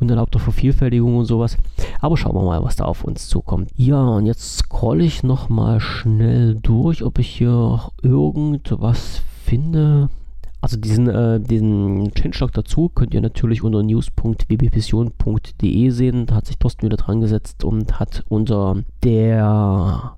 unerlaubter 0.00 0.38
Vervielfältigung 0.38 1.16
und 1.16 1.24
sowas. 1.24 1.56
Aber 2.00 2.16
schauen 2.16 2.36
wir 2.36 2.42
mal, 2.42 2.62
was 2.62 2.76
da 2.76 2.84
auf 2.84 3.04
uns 3.04 3.28
zukommt. 3.28 3.70
Ja, 3.76 4.02
und 4.02 4.26
jetzt 4.26 4.58
scrolle 4.58 5.04
ich 5.04 5.22
nochmal 5.22 5.80
schnell 5.80 6.56
durch, 6.56 7.02
ob 7.02 7.18
ich 7.18 7.28
hier 7.28 7.80
irgendwas 8.02 9.22
finde. 9.44 10.10
Also 10.60 10.76
diesen, 10.76 11.08
äh, 11.08 11.40
diesen 11.40 12.12
Changelog 12.14 12.52
dazu 12.52 12.88
könnt 12.88 13.14
ihr 13.14 13.20
natürlich 13.20 13.62
unter 13.62 13.80
news.wbvision.de 13.82 15.90
sehen. 15.90 16.26
Da 16.26 16.34
hat 16.34 16.46
sich 16.46 16.58
Thorsten 16.58 16.82
wieder 16.82 16.96
dran 16.96 17.20
gesetzt 17.20 17.62
und 17.64 18.00
hat 18.00 18.24
unter 18.28 18.82
der 19.04 20.16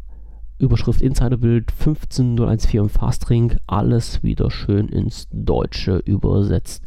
Überschrift 0.59 1.03
Insiderbild 1.03 1.71
15014 1.71 2.89
Fastring 2.89 3.57
alles 3.67 4.23
wieder 4.23 4.51
schön 4.51 4.89
ins 4.89 5.29
Deutsche 5.31 5.99
übersetzt. 5.99 6.85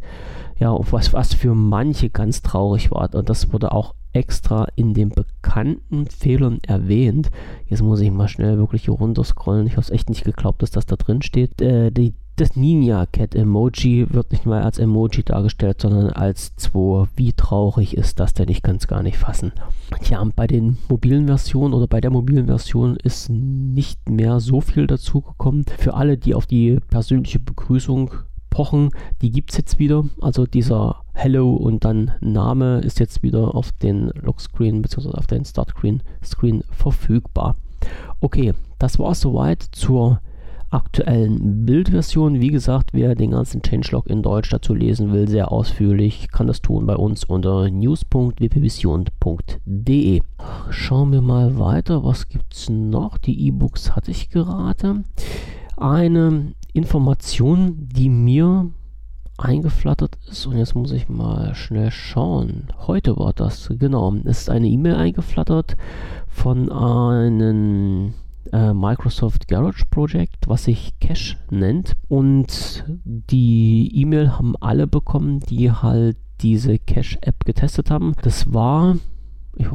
Ja, 0.59 0.75
was, 0.91 1.13
was 1.13 1.33
für 1.33 1.55
manche 1.55 2.09
ganz 2.09 2.41
traurig 2.41 2.91
war, 2.91 3.13
und 3.13 3.29
das 3.29 3.51
wurde 3.51 3.71
auch 3.71 3.95
extra 4.13 4.67
in 4.75 4.93
den 4.93 5.09
bekannten 5.09 6.05
Fehlern 6.05 6.59
erwähnt. 6.67 7.31
Jetzt 7.65 7.81
muss 7.81 7.99
ich 7.99 8.11
mal 8.11 8.27
schnell 8.27 8.57
wirklich 8.57 8.85
hier 8.85 8.93
runterscrollen. 8.93 9.65
Ich 9.65 9.73
habe 9.73 9.81
es 9.81 9.89
echt 9.89 10.09
nicht 10.09 10.23
geglaubt, 10.23 10.61
dass 10.61 10.69
das 10.69 10.85
da 10.85 10.95
drin 10.95 11.23
steht. 11.23 11.59
Äh, 11.61 11.91
die, 11.91 12.13
das 12.35 12.55
Ninja 12.55 13.05
Cat 13.05 13.35
Emoji 13.35 14.07
wird 14.09 14.31
nicht 14.31 14.45
mal 14.45 14.63
als 14.63 14.79
Emoji 14.79 15.23
dargestellt, 15.23 15.81
sondern 15.81 16.09
als 16.09 16.55
2. 16.55 17.07
Wie 17.15 17.33
traurig 17.33 17.95
ist 17.95 18.19
das 18.19 18.33
denn? 18.33 18.49
Ich 18.49 18.63
kann 18.63 18.77
es 18.77 18.87
gar 18.87 19.03
nicht 19.03 19.17
fassen. 19.17 19.51
Tja, 20.01 20.23
bei 20.35 20.47
den 20.47 20.77
mobilen 20.89 21.27
Versionen 21.27 21.73
oder 21.73 21.87
bei 21.87 22.01
der 22.01 22.11
mobilen 22.11 22.47
Version 22.47 22.95
ist 22.95 23.29
nicht 23.29 24.09
mehr 24.09 24.39
so 24.39 24.61
viel 24.61 24.87
dazugekommen. 24.87 25.65
Für 25.77 25.93
alle, 25.93 26.17
die 26.17 26.33
auf 26.33 26.47
die 26.47 26.79
persönliche 26.89 27.39
Begrüßung 27.39 28.11
pochen, 28.49 28.91
die 29.21 29.31
gibt 29.31 29.51
es 29.51 29.57
jetzt 29.57 29.79
wieder. 29.79 30.05
Also 30.21 30.45
dieser 30.45 31.03
Hello 31.13 31.53
und 31.53 31.85
dann 31.85 32.11
Name 32.21 32.79
ist 32.79 32.99
jetzt 32.99 33.21
wieder 33.21 33.53
auf 33.55 33.71
den 33.71 34.11
Lockscreen 34.21 34.81
bzw. 34.81 35.09
auf 35.09 35.27
den 35.27 35.45
Startscreen 35.45 36.01
Screen 36.23 36.63
verfügbar. 36.71 37.55
Okay, 38.21 38.53
das 38.79 38.97
war 38.97 39.13
soweit 39.13 39.61
zur 39.71 40.19
aktuellen 40.73 41.65
Bildversion. 41.65 42.41
Wie 42.41 42.49
gesagt, 42.49 42.89
wer 42.93 43.15
den 43.15 43.31
ganzen 43.31 43.61
Changelog 43.61 44.07
in 44.07 44.21
Deutsch 44.21 44.49
dazu 44.49 44.73
lesen 44.73 45.13
will, 45.13 45.27
sehr 45.27 45.51
ausführlich, 45.51 46.29
kann 46.31 46.47
das 46.47 46.61
tun 46.61 46.85
bei 46.85 46.95
uns 46.95 47.23
unter 47.23 47.69
news.wpvision.de. 47.69 50.21
Schauen 50.69 51.11
wir 51.11 51.21
mal 51.21 51.59
weiter, 51.59 52.03
was 52.03 52.27
gibt 52.27 52.53
es 52.53 52.69
noch? 52.69 53.17
Die 53.17 53.47
E-Books 53.47 53.95
hatte 53.95 54.11
ich 54.11 54.29
gerade. 54.29 55.03
Eine 55.77 56.53
Information, 56.73 57.89
die 57.89 58.09
mir 58.09 58.69
eingeflattert 59.37 60.17
ist. 60.29 60.45
Und 60.45 60.57
jetzt 60.57 60.75
muss 60.75 60.91
ich 60.91 61.09
mal 61.09 61.55
schnell 61.55 61.91
schauen. 61.91 62.67
Heute 62.87 63.17
war 63.17 63.33
das, 63.33 63.69
genau. 63.79 64.13
Es 64.25 64.41
ist 64.41 64.49
eine 64.49 64.67
E-Mail 64.67 64.95
eingeflattert 64.95 65.75
von 66.27 66.71
einem 66.71 68.13
äh, 68.53 68.73
Microsoft 68.73 69.47
Garage 69.47 69.83
Project, 69.89 70.47
was 70.47 70.65
sich 70.65 70.93
Cache 71.01 71.35
nennt. 71.49 71.93
Und 72.07 72.85
die 73.03 73.91
E-Mail 73.95 74.37
haben 74.37 74.55
alle 74.61 74.87
bekommen, 74.87 75.41
die 75.41 75.71
halt 75.71 76.17
diese 76.41 76.77
Cache-App 76.79 77.45
getestet 77.45 77.89
haben. 77.89 78.13
Das 78.21 78.53
war 78.53 78.95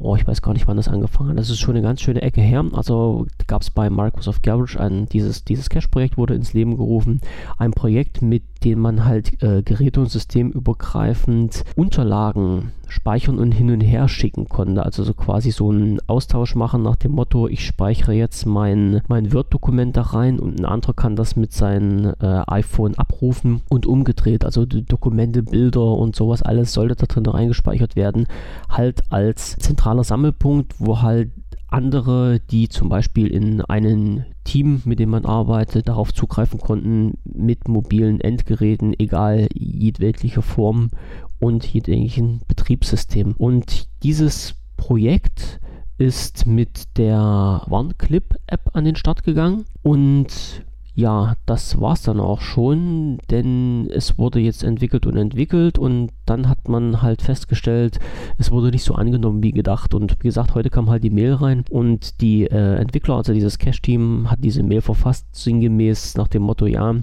oh, 0.00 0.16
ich 0.16 0.26
weiß 0.26 0.42
gar 0.42 0.52
nicht, 0.52 0.66
wann 0.66 0.76
das 0.76 0.88
angefangen 0.88 1.30
hat. 1.30 1.38
Das 1.38 1.50
ist 1.50 1.60
schon 1.60 1.76
eine 1.76 1.82
ganz 1.82 2.00
schöne 2.00 2.22
Ecke 2.22 2.40
her. 2.40 2.64
Also 2.72 3.26
gab 3.46 3.62
es 3.62 3.70
bei 3.70 3.90
Microsoft 3.90 4.42
Garage 4.42 4.78
ein, 4.78 5.06
dieses, 5.06 5.44
dieses 5.44 5.68
Cache-Projekt 5.68 6.16
wurde 6.16 6.34
ins 6.34 6.52
Leben 6.52 6.76
gerufen. 6.76 7.20
Ein 7.58 7.70
Projekt, 7.70 8.22
mit 8.22 8.42
dem 8.64 8.80
man 8.80 9.04
halt 9.04 9.42
äh, 9.42 9.62
geräte- 9.62 10.00
und 10.00 10.10
systemübergreifend 10.10 11.64
Unterlagen 11.76 12.72
speichern 12.88 13.38
und 13.38 13.52
hin 13.52 13.70
und 13.70 13.80
her 13.80 14.08
schicken 14.08 14.48
konnte. 14.48 14.84
Also 14.84 15.04
so 15.04 15.14
quasi 15.14 15.50
so 15.50 15.70
einen 15.70 16.00
Austausch 16.06 16.54
machen 16.54 16.82
nach 16.82 16.96
dem 16.96 17.12
Motto, 17.12 17.46
ich 17.48 17.64
speichere 17.64 18.12
jetzt 18.12 18.46
mein, 18.46 19.02
mein 19.08 19.32
Word-Dokument 19.32 19.96
da 19.96 20.02
rein 20.02 20.38
und 20.38 20.58
ein 20.58 20.64
anderer 20.64 20.94
kann 20.94 21.16
das 21.16 21.36
mit 21.36 21.52
seinem 21.52 22.14
äh, 22.20 22.42
iPhone 22.46 22.96
abrufen 22.96 23.60
und 23.68 23.86
umgedreht. 23.86 24.44
Also 24.44 24.64
Dokumente, 24.64 25.42
Bilder 25.42 25.92
und 25.92 26.16
sowas, 26.16 26.42
alles 26.42 26.72
sollte 26.72 26.96
da 26.96 27.06
drin 27.06 27.26
reingespeichert 27.26 27.96
werden. 27.96 28.26
Halt 28.68 29.02
als 29.10 29.56
zentraler 29.56 30.04
Sammelpunkt, 30.04 30.74
wo 30.78 31.02
halt 31.02 31.30
andere, 31.68 32.40
die 32.40 32.68
zum 32.68 32.88
Beispiel 32.88 33.28
in 33.28 33.60
einem 33.62 34.24
Team, 34.44 34.82
mit 34.84 34.98
dem 34.98 35.10
man 35.10 35.24
arbeitet, 35.24 35.88
darauf 35.88 36.12
zugreifen 36.12 36.58
konnten 36.58 37.18
mit 37.24 37.68
mobilen 37.68 38.20
Endgeräten, 38.20 38.98
egal 38.98 39.48
jedwelcher 39.52 40.42
Form 40.42 40.90
und 41.38 41.64
jedwelchen 41.66 42.40
Betriebssystem. 42.48 43.34
Und 43.36 43.88
dieses 44.02 44.54
Projekt 44.76 45.60
ist 45.98 46.46
mit 46.46 46.96
der 46.96 47.66
OneClip-App 47.68 48.70
an 48.72 48.84
den 48.84 48.96
Start 48.96 49.24
gegangen 49.24 49.64
und 49.82 50.64
ja, 50.98 51.36
das 51.46 51.80
war 51.80 51.92
es 51.92 52.02
dann 52.02 52.18
auch 52.18 52.40
schon, 52.40 53.18
denn 53.30 53.88
es 53.88 54.18
wurde 54.18 54.40
jetzt 54.40 54.64
entwickelt 54.64 55.06
und 55.06 55.16
entwickelt 55.16 55.78
und 55.78 56.10
dann 56.26 56.48
hat 56.48 56.68
man 56.68 57.02
halt 57.02 57.22
festgestellt, 57.22 58.00
es 58.36 58.50
wurde 58.50 58.72
nicht 58.72 58.82
so 58.82 58.94
angenommen 58.96 59.40
wie 59.40 59.52
gedacht. 59.52 59.94
Und 59.94 60.16
wie 60.18 60.26
gesagt, 60.26 60.56
heute 60.56 60.70
kam 60.70 60.90
halt 60.90 61.04
die 61.04 61.10
Mail 61.10 61.34
rein 61.34 61.64
und 61.70 62.20
die 62.20 62.48
äh, 62.48 62.74
Entwickler, 62.74 63.14
also 63.14 63.32
dieses 63.32 63.58
Cache-Team, 63.58 64.28
hat 64.28 64.42
diese 64.42 64.64
Mail 64.64 64.80
verfasst, 64.80 65.28
sinngemäß 65.36 66.16
nach 66.16 66.26
dem 66.26 66.42
Motto, 66.42 66.66
ja, 66.66 66.96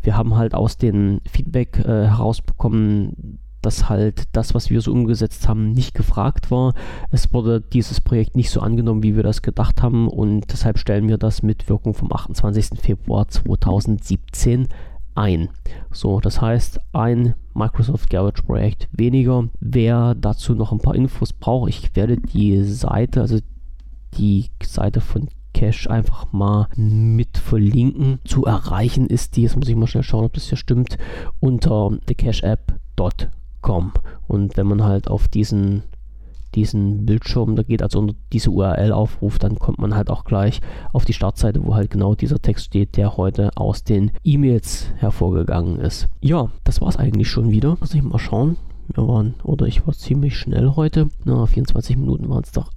wir 0.00 0.16
haben 0.16 0.36
halt 0.36 0.54
aus 0.54 0.78
dem 0.78 1.20
Feedback 1.30 1.80
äh, 1.80 2.06
herausbekommen, 2.06 3.40
dass 3.64 3.88
halt 3.88 4.24
das, 4.32 4.54
was 4.54 4.70
wir 4.70 4.80
so 4.80 4.92
umgesetzt 4.92 5.48
haben, 5.48 5.72
nicht 5.72 5.94
gefragt 5.94 6.50
war. 6.50 6.74
Es 7.10 7.32
wurde 7.32 7.60
dieses 7.60 8.00
Projekt 8.00 8.36
nicht 8.36 8.50
so 8.50 8.60
angenommen, 8.60 9.02
wie 9.02 9.16
wir 9.16 9.22
das 9.22 9.42
gedacht 9.42 9.82
haben 9.82 10.08
und 10.08 10.52
deshalb 10.52 10.78
stellen 10.78 11.08
wir 11.08 11.18
das 11.18 11.42
mit 11.42 11.68
Wirkung 11.68 11.94
vom 11.94 12.12
28. 12.12 12.80
Februar 12.80 13.28
2017 13.28 14.68
ein. 15.14 15.48
So, 15.92 16.20
das 16.20 16.40
heißt, 16.40 16.80
ein 16.92 17.34
Microsoft 17.54 18.10
Garage 18.10 18.42
Projekt 18.42 18.88
weniger. 18.92 19.48
Wer 19.60 20.14
dazu 20.14 20.54
noch 20.54 20.72
ein 20.72 20.78
paar 20.78 20.94
Infos 20.94 21.32
braucht, 21.32 21.70
ich 21.70 21.94
werde 21.94 22.16
die 22.16 22.62
Seite, 22.64 23.20
also 23.20 23.38
die 24.18 24.46
Seite 24.62 25.00
von 25.00 25.28
Cache 25.54 25.88
einfach 25.88 26.32
mal 26.32 26.68
mit 26.76 27.38
verlinken. 27.38 28.18
Zu 28.24 28.44
erreichen 28.44 29.06
ist 29.06 29.36
die, 29.36 29.42
jetzt 29.42 29.56
muss 29.56 29.68
ich 29.68 29.76
mal 29.76 29.86
schnell 29.86 30.02
schauen, 30.02 30.24
ob 30.24 30.32
das 30.32 30.48
hier 30.48 30.58
stimmt, 30.58 30.98
unter 31.40 31.96
thecacheapp.com 32.06 33.43
com. 33.64 33.92
Und 34.28 34.56
wenn 34.56 34.66
man 34.66 34.84
halt 34.84 35.08
auf 35.08 35.26
diesen, 35.26 35.82
diesen 36.54 37.06
Bildschirm 37.06 37.56
da 37.56 37.62
geht, 37.62 37.82
also 37.82 37.98
unter 37.98 38.14
diese 38.32 38.50
URL 38.50 38.92
aufruft, 38.92 39.42
dann 39.42 39.58
kommt 39.58 39.78
man 39.78 39.96
halt 39.96 40.10
auch 40.10 40.24
gleich 40.24 40.60
auf 40.92 41.04
die 41.04 41.14
Startseite, 41.14 41.64
wo 41.64 41.74
halt 41.74 41.90
genau 41.90 42.14
dieser 42.14 42.40
Text 42.40 42.66
steht, 42.66 42.96
der 42.96 43.16
heute 43.16 43.50
aus 43.56 43.82
den 43.82 44.12
E-Mails 44.22 44.88
hervorgegangen 44.96 45.80
ist. 45.80 46.08
Ja, 46.20 46.50
das 46.62 46.80
war 46.80 46.88
es 46.88 46.98
eigentlich 46.98 47.28
schon 47.28 47.50
wieder. 47.50 47.76
Muss 47.80 47.94
ich 47.94 48.02
mal 48.02 48.18
schauen. 48.18 48.58
Wir 48.94 49.08
waren, 49.08 49.34
oder 49.42 49.66
ich 49.66 49.86
war 49.86 49.94
ziemlich 49.94 50.36
schnell 50.36 50.72
heute. 50.76 51.08
Na, 51.24 51.46
24 51.46 51.96
Minuten 51.96 52.28
waren 52.28 52.44
es 52.44 52.52
doch. 52.52 52.70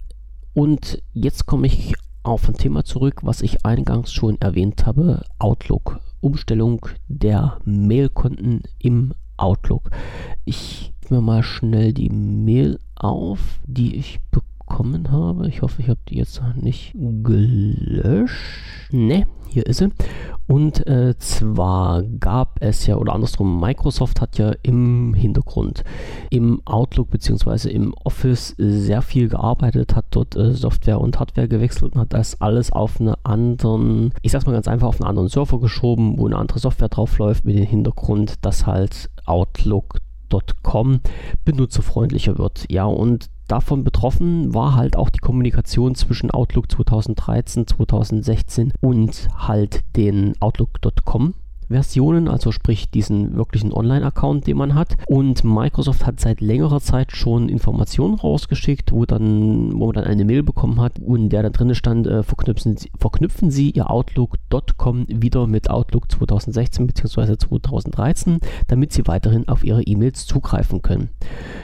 Und 0.54 1.04
jetzt 1.14 1.46
komme 1.46 1.68
ich 1.68 1.96
auf 2.24 2.48
ein 2.48 2.56
Thema 2.56 2.86
zurück, 2.86 3.20
was 3.24 3.42
ich 3.42 3.66
eingangs 3.66 4.14
schon 4.14 4.40
erwähnt 4.40 4.86
habe: 4.86 5.24
Outlook. 5.38 6.00
Umstellung 6.20 6.88
der 7.08 7.60
Mailkonten 7.66 8.64
im 8.80 9.14
Outlook. 9.38 9.90
Ich 10.46 10.94
mir 11.10 11.22
mal 11.22 11.44
schnell 11.44 11.94
die 11.94 12.10
Mail 12.10 12.80
auf, 12.96 13.60
die 13.66 13.96
ich 13.96 14.20
bekommen 14.32 15.12
habe. 15.12 15.48
Ich 15.48 15.62
hoffe, 15.62 15.82
ich 15.82 15.90
habe 15.90 16.00
die 16.10 16.18
jetzt 16.18 16.42
nicht 16.56 16.94
gelöscht. 16.94 18.92
Ne, 18.92 19.28
hier 19.50 19.66
ist 19.66 19.78
sie. 19.78 19.90
Und 20.48 20.88
äh, 20.88 21.18
zwar 21.18 22.04
gab 22.04 22.58
es 22.62 22.86
ja, 22.88 22.96
oder 22.96 23.14
andersrum, 23.14 23.60
Microsoft 23.60 24.22
hat 24.22 24.38
ja 24.38 24.54
im 24.64 25.14
Hintergrund 25.14 25.84
im 26.30 26.62
Outlook 26.66 27.10
bzw. 27.10 27.70
im 27.70 27.94
Office 28.06 28.56
sehr 28.58 29.02
viel 29.02 29.28
gearbeitet, 29.28 29.96
hat 29.96 30.06
dort 30.12 30.38
äh, 30.38 30.54
Software 30.54 31.02
und 31.02 31.20
Hardware 31.20 31.50
gewechselt 31.50 31.96
und 31.96 32.02
hat 32.02 32.14
das 32.14 32.40
alles 32.40 32.72
auf 32.72 33.02
einen 33.02 33.16
anderen, 33.24 34.14
ich 34.22 34.32
sag's 34.32 34.46
mal 34.46 34.54
ganz 34.54 34.70
einfach, 34.70 34.88
auf 34.88 35.02
einen 35.02 35.10
anderen 35.10 35.28
Server 35.28 35.60
geschoben, 35.60 36.18
wo 36.18 36.28
eine 36.28 36.38
andere 36.38 36.60
Software 36.60 36.90
drauf 36.90 37.18
läuft 37.18 37.44
mit 37.44 37.58
dem 37.58 37.66
Hintergrund, 37.66 38.46
dass 38.46 38.66
halt 38.66 39.10
Outlook.com 39.26 41.02
benutzerfreundlicher 41.44 42.38
wird. 42.38 42.66
Ja, 42.72 42.86
und 42.86 43.30
davon 43.48 43.84
betroffen 43.84 44.54
war 44.54 44.76
halt 44.76 44.96
auch 44.96 45.10
die 45.10 45.20
Kommunikation 45.20 45.96
zwischen 45.96 46.32
Outlook 46.32 46.72
2013, 46.72 47.68
2016 47.68 48.74
und 48.82 49.28
halt 49.38 49.84
den 49.96 50.34
Outlook.com 50.40 51.34
Versionen, 51.70 52.28
also 52.28 52.52
sprich 52.52 52.90
diesen 52.90 53.36
wirklichen 53.36 53.74
Online-Account, 53.74 54.48
den 54.48 54.58
man 54.58 54.76
hat. 54.76 54.96
Und 55.08 55.44
Microsoft 55.44 56.06
hat 56.06 56.20
seit 56.20 56.42
längerer 56.42 56.80
Zeit 56.80 57.12
schon 57.12 57.50
Informationen 57.50 58.16
rausgeschickt, 58.16 58.92
wo, 58.92 59.06
dann, 59.06 59.74
wo 59.74 59.88
man 59.88 59.96
dann 59.96 60.04
eine 60.06 60.26
Mail 60.26 60.44
bekommen 60.44 60.80
hat 60.82 61.00
und 61.00 61.30
der 61.30 61.44
da 61.44 61.50
drin 61.50 61.76
stand, 61.76 62.08
äh, 62.08 62.24
verknüpfen, 62.24 62.78
Sie, 62.78 62.92
verknüpfen 62.98 63.52
Sie 63.52 63.72
Ihr 63.72 63.90
Outlook.com 63.90 65.06
wieder 65.10 65.48
mit 65.48 65.70
Outlook 65.70 66.12
2016 66.12 66.88
bzw. 66.88 67.38
2013, 67.38 68.40
damit 68.68 68.94
Sie 68.94 69.08
weiterhin 69.08 69.48
auf 69.48 69.64
Ihre 69.64 69.84
E-Mails 69.84 70.26
zugreifen 70.26 70.82
können. 70.82 71.10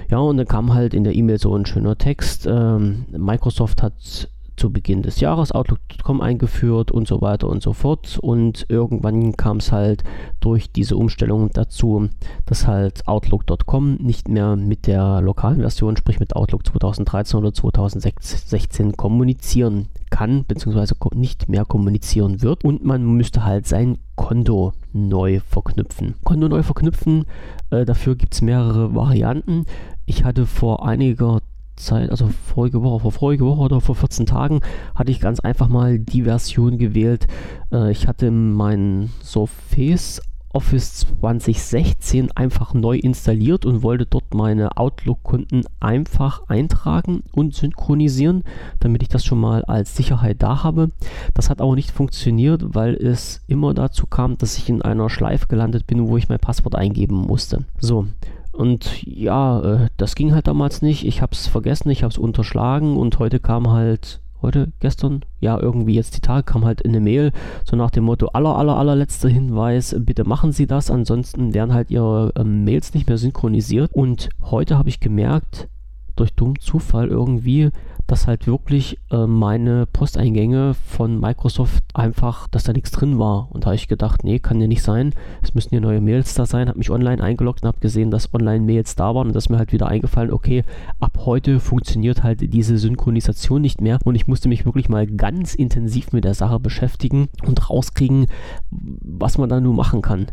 Ja, 0.09 0.19
und 0.19 0.37
dann 0.37 0.47
kam 0.47 0.73
halt 0.73 0.93
in 0.93 1.03
der 1.03 1.15
E-Mail 1.15 1.39
so 1.39 1.55
ein 1.55 1.65
schöner 1.65 1.97
Text. 1.97 2.47
Ähm, 2.47 3.05
Microsoft 3.11 3.81
hat 3.81 4.29
zu 4.55 4.71
Beginn 4.71 5.01
des 5.01 5.19
Jahres 5.19 5.51
Outlook.com 5.51 6.21
eingeführt 6.21 6.91
und 6.91 7.07
so 7.07 7.21
weiter 7.21 7.47
und 7.47 7.61
so 7.61 7.73
fort. 7.73 8.19
Und 8.21 8.65
irgendwann 8.69 9.35
kam 9.35 9.57
es 9.57 9.71
halt 9.71 10.03
durch 10.39 10.71
diese 10.71 10.97
Umstellung 10.97 11.49
dazu, 11.51 12.09
dass 12.45 12.67
halt 12.67 13.07
Outlook.com 13.07 13.95
nicht 13.95 14.29
mehr 14.29 14.55
mit 14.55 14.87
der 14.87 15.21
lokalen 15.21 15.59
Version, 15.59 15.97
sprich 15.97 16.19
mit 16.19 16.35
Outlook 16.35 16.65
2013 16.67 17.39
oder 17.39 17.53
2016 17.53 18.95
kommunizieren 18.97 19.87
kann, 20.09 20.45
beziehungsweise 20.45 20.95
nicht 21.13 21.49
mehr 21.49 21.65
kommunizieren 21.65 22.41
wird. 22.41 22.63
Und 22.63 22.85
man 22.85 23.03
müsste 23.05 23.43
halt 23.43 23.67
sein 23.67 23.97
Konto 24.15 24.73
neu 24.93 25.39
verknüpfen. 25.39 26.15
Konto 26.23 26.47
neu 26.47 26.61
verknüpfen, 26.63 27.25
äh, 27.71 27.85
dafür 27.85 28.15
gibt 28.15 28.35
es 28.35 28.41
mehrere 28.41 28.93
Varianten. 28.93 29.65
Ich 30.05 30.23
hatte 30.23 30.45
vor 30.45 30.85
einiger 30.85 31.39
Zeit, 31.75 32.09
also 32.09 32.29
vorige 32.45 32.81
Woche, 32.81 33.01
vor 33.01 33.11
vorige 33.11 33.45
Woche 33.45 33.61
oder 33.61 33.81
vor 33.81 33.95
14 33.95 34.25
Tagen, 34.25 34.61
hatte 34.95 35.11
ich 35.11 35.19
ganz 35.19 35.39
einfach 35.39 35.67
mal 35.67 35.99
die 35.99 36.23
Version 36.23 36.77
gewählt. 36.77 37.27
Äh, 37.71 37.91
ich 37.91 38.07
hatte 38.07 38.31
mein 38.31 39.09
Surface 39.21 40.21
Office 40.53 41.07
2016 41.19 42.31
einfach 42.31 42.75
neu 42.75 42.97
installiert 42.97 43.65
und 43.65 43.81
wollte 43.81 44.05
dort 44.05 44.35
meine 44.35 44.77
Outlook-Kunden 44.77 45.63
einfach 45.79 46.47
eintragen 46.47 47.23
und 47.31 47.55
synchronisieren, 47.55 48.43
damit 48.79 49.01
ich 49.01 49.09
das 49.09 49.25
schon 49.25 49.39
mal 49.39 49.65
als 49.65 49.95
Sicherheit 49.95 50.43
da 50.43 50.63
habe. 50.63 50.91
Das 51.33 51.49
hat 51.49 51.59
aber 51.59 51.73
nicht 51.73 51.89
funktioniert, 51.89 52.75
weil 52.75 52.93
es 52.93 53.41
immer 53.47 53.73
dazu 53.73 54.05
kam, 54.05 54.37
dass 54.37 54.57
ich 54.59 54.69
in 54.69 54.83
einer 54.83 55.09
Schleife 55.09 55.47
gelandet 55.47 55.87
bin, 55.87 56.07
wo 56.07 56.17
ich 56.17 56.29
mein 56.29 56.39
Passwort 56.39 56.75
eingeben 56.75 57.15
musste. 57.15 57.65
So, 57.79 58.05
und 58.53 59.03
ja, 59.03 59.59
äh, 59.61 59.87
das 59.97 60.15
ging 60.15 60.33
halt 60.33 60.47
damals 60.47 60.81
nicht. 60.81 61.05
Ich 61.05 61.21
habe 61.21 61.33
es 61.33 61.47
vergessen, 61.47 61.89
ich 61.89 62.03
habe 62.03 62.11
es 62.11 62.19
unterschlagen 62.19 62.97
und 62.97 63.17
heute 63.17 63.39
kam 63.39 63.71
halt, 63.71 64.21
heute, 64.43 64.71
gestern, 64.79 65.25
ja, 65.39 65.59
irgendwie 65.59 65.95
jetzt 65.95 66.15
die 66.15 66.21
Tage, 66.21 66.43
kam 66.43 66.63
halt 66.63 66.85
eine 66.85 66.99
Mail, 66.99 67.31
so 67.65 67.75
nach 67.75 67.89
dem 67.89 68.03
Motto, 68.03 68.27
aller, 68.27 68.55
aller, 68.55 68.77
allerletzter 68.77 69.27
Hinweis, 69.27 69.95
bitte 69.99 70.23
machen 70.23 70.51
Sie 70.51 70.67
das, 70.67 70.91
ansonsten 70.91 71.55
werden 71.55 71.73
halt 71.73 71.89
Ihre 71.89 72.31
äh, 72.35 72.43
Mails 72.43 72.93
nicht 72.93 73.07
mehr 73.07 73.17
synchronisiert. 73.17 73.91
Und 73.91 74.29
heute 74.41 74.77
habe 74.77 74.89
ich 74.89 74.99
gemerkt, 74.99 75.67
durch 76.15 76.33
dummen 76.35 76.59
Zufall 76.59 77.07
irgendwie, 77.07 77.71
dass 78.07 78.27
halt 78.27 78.47
wirklich 78.47 78.99
äh, 79.11 79.25
meine 79.25 79.85
Posteingänge 79.85 80.73
von 80.73 81.19
Microsoft 81.19 81.83
einfach, 81.93 82.47
dass 82.47 82.63
da 82.63 82.73
nichts 82.73 82.91
drin 82.91 83.19
war. 83.19 83.47
Und 83.51 83.63
da 83.63 83.67
habe 83.67 83.75
ich 83.75 83.87
gedacht, 83.87 84.23
nee, 84.23 84.39
kann 84.39 84.59
ja 84.59 84.67
nicht 84.67 84.83
sein. 84.83 85.13
Es 85.41 85.53
müssen 85.53 85.73
ja 85.73 85.79
neue 85.79 86.01
Mails 86.01 86.33
da 86.33 86.45
sein. 86.45 86.67
Habe 86.67 86.77
mich 86.77 86.91
online 86.91 87.23
eingeloggt 87.23 87.63
und 87.63 87.67
habe 87.67 87.79
gesehen, 87.79 88.11
dass 88.11 88.33
Online-Mails 88.33 88.95
da 88.95 89.15
waren. 89.15 89.27
Und 89.27 89.35
das 89.35 89.45
ist 89.45 89.49
mir 89.49 89.57
halt 89.57 89.71
wieder 89.71 89.87
eingefallen, 89.87 90.31
okay, 90.31 90.63
ab 90.99 91.19
heute 91.25 91.59
funktioniert 91.59 92.23
halt 92.23 92.53
diese 92.53 92.77
Synchronisation 92.77 93.61
nicht 93.61 93.81
mehr. 93.81 93.99
Und 94.03 94.15
ich 94.15 94.27
musste 94.27 94.49
mich 94.49 94.65
wirklich 94.65 94.89
mal 94.89 95.07
ganz 95.07 95.55
intensiv 95.55 96.11
mit 96.11 96.23
der 96.23 96.33
Sache 96.33 96.59
beschäftigen 96.59 97.29
und 97.45 97.69
rauskriegen, 97.69 98.27
was 98.69 99.37
man 99.37 99.49
da 99.49 99.59
nun 99.59 99.75
machen 99.75 100.01
kann. 100.01 100.27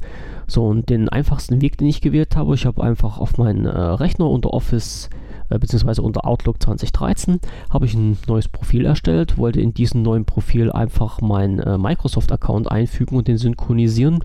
So, 0.47 0.67
und 0.67 0.91
den 0.91 1.09
einfachsten 1.09 1.61
Weg, 1.61 1.79
den 1.79 1.89
ich 1.89 2.01
gewählt 2.01 2.37
habe, 2.37 2.55
ich 2.55 2.67
habe 2.67 2.83
einfach 2.83 3.19
auf 3.19 3.39
meinen 3.39 3.67
äh, 3.67 3.71
Rechner 3.71 4.29
unter 4.29 4.53
Office 4.53 5.11
äh, 5.51 5.59
beziehungsweise 5.59 6.03
unter 6.03 6.27
Outlook 6.27 6.63
2013 6.63 7.41
habe 7.69 7.87
ich 7.87 7.95
ein 7.95 8.17
neues 8.27 8.49
Profil 8.49 8.87
erstellt, 8.87 9.37
wollte 9.37 9.61
in 9.61 9.75
diesem 9.75 10.03
neuen 10.03 10.25
Profil 10.25 10.73
einfach 10.73 11.21
meinen 11.21 11.59
äh, 11.59 11.77
Microsoft-Account 11.77 12.71
einfügen 12.71 13.17
und 13.17 13.29
den 13.29 13.37
synchronisieren 13.37 14.25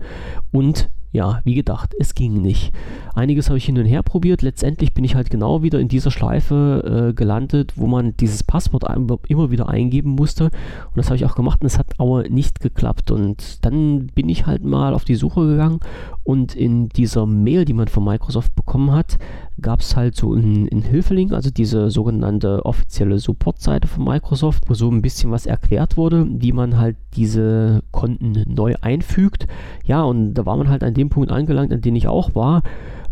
und 0.52 0.88
ja, 1.16 1.40
wie 1.44 1.54
gedacht, 1.54 1.94
es 1.98 2.14
ging 2.14 2.42
nicht. 2.42 2.72
Einiges 3.14 3.48
habe 3.48 3.56
ich 3.56 3.64
hin 3.64 3.78
und 3.78 3.86
her 3.86 4.02
probiert. 4.02 4.42
Letztendlich 4.42 4.92
bin 4.92 5.02
ich 5.02 5.14
halt 5.14 5.30
genau 5.30 5.62
wieder 5.62 5.80
in 5.80 5.88
dieser 5.88 6.10
Schleife 6.10 7.08
äh, 7.08 7.14
gelandet, 7.14 7.72
wo 7.76 7.86
man 7.86 8.14
dieses 8.18 8.44
Passwort 8.44 8.84
immer 9.28 9.50
wieder 9.50 9.70
eingeben 9.70 10.10
musste. 10.10 10.44
Und 10.44 10.96
das 10.96 11.06
habe 11.06 11.16
ich 11.16 11.24
auch 11.24 11.34
gemacht 11.34 11.62
und 11.62 11.68
es 11.68 11.78
hat 11.78 11.98
aber 11.98 12.28
nicht 12.28 12.60
geklappt. 12.60 13.10
Und 13.10 13.64
dann 13.64 14.08
bin 14.14 14.28
ich 14.28 14.46
halt 14.46 14.62
mal 14.62 14.92
auf 14.92 15.04
die 15.04 15.14
Suche 15.14 15.46
gegangen 15.46 15.80
und 16.26 16.56
in 16.56 16.88
dieser 16.88 17.24
Mail, 17.24 17.64
die 17.64 17.72
man 17.72 17.86
von 17.86 18.04
Microsoft 18.04 18.56
bekommen 18.56 18.90
hat, 18.90 19.16
gab 19.60 19.78
es 19.78 19.94
halt 19.94 20.16
so 20.16 20.32
einen, 20.32 20.68
einen 20.68 20.82
Hilfelink, 20.82 21.32
also 21.32 21.50
diese 21.50 21.88
sogenannte 21.88 22.66
offizielle 22.66 23.20
Supportseite 23.20 23.86
von 23.86 24.04
Microsoft, 24.04 24.64
wo 24.68 24.74
so 24.74 24.90
ein 24.90 25.02
bisschen 25.02 25.30
was 25.30 25.46
erklärt 25.46 25.96
wurde, 25.96 26.26
wie 26.28 26.50
man 26.50 26.78
halt 26.78 26.96
diese 27.14 27.84
Konten 27.92 28.44
neu 28.48 28.74
einfügt. 28.80 29.46
Ja, 29.84 30.02
und 30.02 30.34
da 30.34 30.44
war 30.44 30.56
man 30.56 30.68
halt 30.68 30.82
an 30.82 30.94
dem 30.94 31.05
Punkt 31.08 31.30
angelangt, 31.30 31.72
an 31.72 31.80
dem 31.80 31.94
ich 31.94 32.08
auch 32.08 32.34
war 32.34 32.62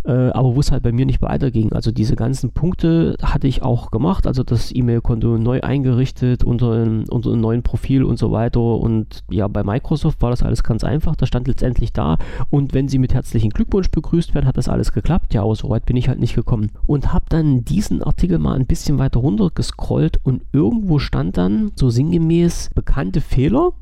äh, 0.05 0.31
aber 0.31 0.55
wo 0.55 0.61
es 0.61 0.71
halt 0.71 0.83
bei 0.83 0.93
mir 0.93 1.07
nicht 1.07 1.23
weiterging. 1.23 1.73
Also 1.73 1.91
diese 1.91 2.17
ganzen 2.17 2.51
Punkte 2.51 3.17
hatte 3.23 3.49
ich 3.49 3.63
auch 3.63 3.91
gemacht, 3.91 4.27
also 4.27 4.43
das 4.43 4.75
E-Mail-Konto 4.75 5.39
neu 5.39 5.61
eingerichtet 5.63 6.45
unter, 6.45 6.83
unter 7.11 7.31
einem 7.31 7.41
neuen 7.41 7.63
Profil 7.63 8.05
und 8.05 8.19
so 8.19 8.31
weiter. 8.31 8.61
Und 8.61 9.25
ja, 9.31 9.49
bei 9.49 9.65
Microsoft 9.65 10.21
war 10.23 10.31
das 10.31 10.43
alles 10.43 10.63
ganz 10.63 10.85
einfach. 10.85 11.17
Da 11.17 11.27
stand 11.27 11.49
letztendlich 11.49 11.93
da. 11.93 12.19
Und 12.51 12.75
wenn 12.75 12.89
Sie 12.89 12.99
mit 12.99 13.15
herzlichen 13.15 13.51
Glückwunsch 13.51 13.91
begrüßt 13.91 14.35
werden, 14.35 14.47
hat 14.47 14.57
das 14.57 14.69
alles 14.69 14.93
geklappt. 14.93 15.33
Ja, 15.35 15.43
aber 15.43 15.57
so 15.57 15.71
weit 15.71 15.87
bin 15.87 15.97
ich 15.97 16.09
halt 16.09 16.21
nicht 16.21 16.35
gekommen. 16.35 16.71
Und 16.87 17.13
habe 17.13 17.27
dann 17.29 17.65
diesen 17.65 18.03
Artikel 18.03 18.39
mal 18.39 18.55
ein 18.55 18.67
bisschen 18.67 18.99
weiter 18.99 19.21
runter 19.21 19.51
gescrollt 19.55 20.21
und 20.23 20.43
irgendwo 20.53 20.99
stand 20.99 21.39
dann 21.39 21.73
so 21.77 21.89
sinngemäß 21.89 22.71
bekannte 22.75 23.21
Fehler 23.21 23.73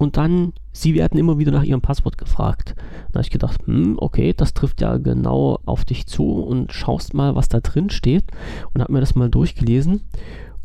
und 0.00 0.16
dann, 0.16 0.54
sie 0.72 0.94
werden 0.94 1.18
immer 1.18 1.36
wieder 1.36 1.52
nach 1.52 1.62
ihrem 1.62 1.82
Passwort 1.82 2.16
gefragt. 2.16 2.74
Da 3.12 3.18
habe 3.18 3.22
ich 3.22 3.30
gedacht, 3.30 3.60
hm, 3.66 3.96
okay, 3.98 4.32
das 4.34 4.54
trifft 4.54 4.80
ja 4.80 4.96
genau 4.96 5.58
auf 5.66 5.84
dich 5.84 6.06
zu 6.06 6.24
und 6.24 6.72
schaust 6.72 7.12
mal, 7.12 7.34
was 7.34 7.50
da 7.50 7.60
drin 7.60 7.90
steht 7.90 8.24
und 8.72 8.80
habe 8.80 8.94
mir 8.94 9.00
das 9.00 9.14
mal 9.14 9.28
durchgelesen 9.28 10.00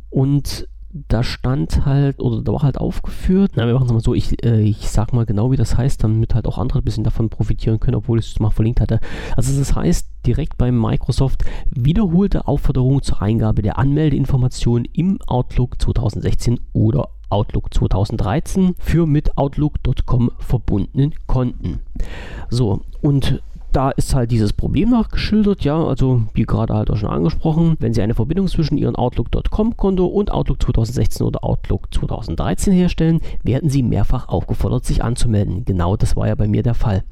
und 0.09 0.69
da 1.09 1.21
stand 1.21 1.85
halt, 1.85 2.21
oder 2.21 2.41
da 2.41 2.53
war 2.53 2.61
halt 2.61 2.77
aufgeführt, 2.77 3.51
na, 3.55 3.67
wir 3.67 3.73
machen 3.73 3.87
es 3.87 3.91
mal 3.91 3.99
so, 3.99 4.13
ich, 4.13 4.41
äh, 4.45 4.61
ich 4.61 4.89
sag 4.89 5.11
mal 5.11 5.25
genau, 5.25 5.51
wie 5.51 5.57
das 5.57 5.75
heißt, 5.75 6.01
damit 6.01 6.33
halt 6.33 6.47
auch 6.47 6.57
andere 6.57 6.79
ein 6.79 6.85
bisschen 6.85 7.03
davon 7.03 7.29
profitieren 7.29 7.81
können, 7.81 7.97
obwohl 7.97 8.19
ich 8.19 8.31
es 8.31 8.39
mal 8.39 8.51
verlinkt 8.51 8.79
hatte. 8.79 9.01
Also 9.35 9.59
das 9.59 9.75
heißt 9.75 10.07
direkt 10.25 10.57
bei 10.57 10.71
Microsoft 10.71 11.43
wiederholte 11.71 12.47
Aufforderung 12.47 13.01
zur 13.01 13.21
Eingabe 13.21 13.61
der 13.61 13.77
Anmeldeinformationen 13.77 14.85
im 14.93 15.19
Outlook 15.27 15.81
2016 15.81 16.61
oder 16.71 17.09
Outlook 17.35 17.73
2013 17.73 18.75
für 18.79 19.05
mit 19.05 19.37
Outlook.com 19.37 20.31
verbundenen 20.39 21.13
Konten. 21.27 21.81
So, 22.49 22.79
und 23.01 23.41
da 23.73 23.89
ist 23.89 24.15
halt 24.15 24.31
dieses 24.31 24.53
Problem 24.53 24.91
nachgeschildert, 24.91 25.65
ja, 25.65 25.75
also 25.75 26.21
wie 26.33 26.43
gerade 26.43 26.73
halt 26.73 26.89
auch 26.89 26.95
schon 26.95 27.09
angesprochen, 27.09 27.75
wenn 27.79 27.93
Sie 27.93 28.01
eine 28.01 28.13
Verbindung 28.13 28.47
zwischen 28.47 28.77
Ihrem 28.77 28.95
Outlook.com-Konto 28.95 30.05
und 30.05 30.31
Outlook 30.31 30.63
2016 30.63 31.27
oder 31.27 31.43
Outlook 31.43 31.93
2013 31.93 32.71
herstellen, 32.71 33.19
werden 33.43 33.69
Sie 33.69 33.83
mehrfach 33.83 34.29
aufgefordert, 34.29 34.85
sich 34.85 35.03
anzumelden. 35.03 35.65
Genau 35.65 35.97
das 35.97 36.15
war 36.15 36.29
ja 36.29 36.35
bei 36.35 36.47
mir 36.47 36.63
der 36.63 36.73
Fall. 36.73 37.03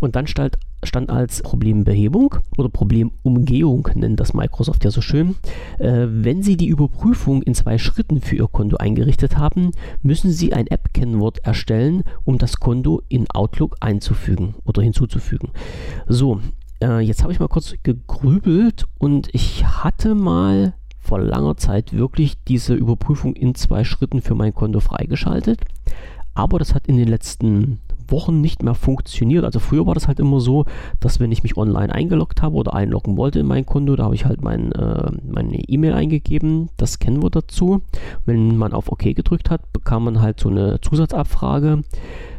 Und 0.00 0.14
dann 0.14 0.26
stand 0.26 0.58
stand 0.84 1.10
als 1.10 1.42
Problembehebung 1.42 2.36
oder 2.56 2.68
Problemumgehung, 2.68 3.88
nennt 3.94 4.20
das 4.20 4.34
Microsoft 4.34 4.84
ja 4.84 4.90
so 4.90 5.00
schön. 5.00 5.36
Äh, 5.78 6.06
wenn 6.08 6.42
Sie 6.42 6.56
die 6.56 6.68
Überprüfung 6.68 7.42
in 7.42 7.54
zwei 7.54 7.78
Schritten 7.78 8.20
für 8.20 8.36
Ihr 8.36 8.48
Konto 8.48 8.76
eingerichtet 8.76 9.36
haben, 9.36 9.70
müssen 10.02 10.32
Sie 10.32 10.52
ein 10.52 10.66
App-Kennwort 10.66 11.38
erstellen, 11.38 12.04
um 12.24 12.38
das 12.38 12.56
Konto 12.56 13.02
in 13.08 13.30
Outlook 13.30 13.76
einzufügen 13.80 14.54
oder 14.64 14.82
hinzuzufügen. 14.82 15.50
So, 16.08 16.40
äh, 16.82 17.00
jetzt 17.00 17.22
habe 17.22 17.32
ich 17.32 17.40
mal 17.40 17.48
kurz 17.48 17.74
gegrübelt 17.82 18.86
und 18.98 19.28
ich 19.32 19.64
hatte 19.64 20.14
mal 20.14 20.74
vor 20.98 21.20
langer 21.20 21.56
Zeit 21.56 21.92
wirklich 21.92 22.34
diese 22.44 22.74
Überprüfung 22.74 23.34
in 23.34 23.54
zwei 23.54 23.84
Schritten 23.84 24.22
für 24.22 24.34
mein 24.34 24.54
Konto 24.54 24.80
freigeschaltet. 24.80 25.60
Aber 26.34 26.58
das 26.58 26.74
hat 26.74 26.86
in 26.86 26.96
den 26.96 27.08
letzten 27.08 27.78
Wochen 28.08 28.40
nicht 28.40 28.62
mehr 28.62 28.74
funktioniert. 28.74 29.44
Also 29.44 29.58
früher 29.58 29.86
war 29.86 29.94
das 29.94 30.08
halt 30.08 30.20
immer 30.20 30.40
so, 30.40 30.64
dass 31.00 31.20
wenn 31.20 31.32
ich 31.32 31.42
mich 31.42 31.56
online 31.56 31.92
eingeloggt 31.92 32.42
habe 32.42 32.56
oder 32.56 32.74
einloggen 32.74 33.16
wollte 33.16 33.40
in 33.40 33.46
mein 33.46 33.66
Konto, 33.66 33.96
da 33.96 34.04
habe 34.04 34.14
ich 34.14 34.24
halt 34.24 34.42
mein, 34.42 34.72
äh, 34.72 35.10
meine 35.26 35.58
E-Mail 35.68 35.94
eingegeben, 35.94 36.70
das 36.76 36.98
kennen 36.98 37.22
wir 37.22 37.30
dazu. 37.30 37.82
Wenn 38.24 38.56
man 38.56 38.72
auf 38.72 38.90
OK 38.90 39.14
gedrückt 39.14 39.50
hat, 39.50 39.72
bekam 39.72 40.04
man 40.04 40.20
halt 40.20 40.40
so 40.40 40.48
eine 40.48 40.80
Zusatzabfrage. 40.80 41.82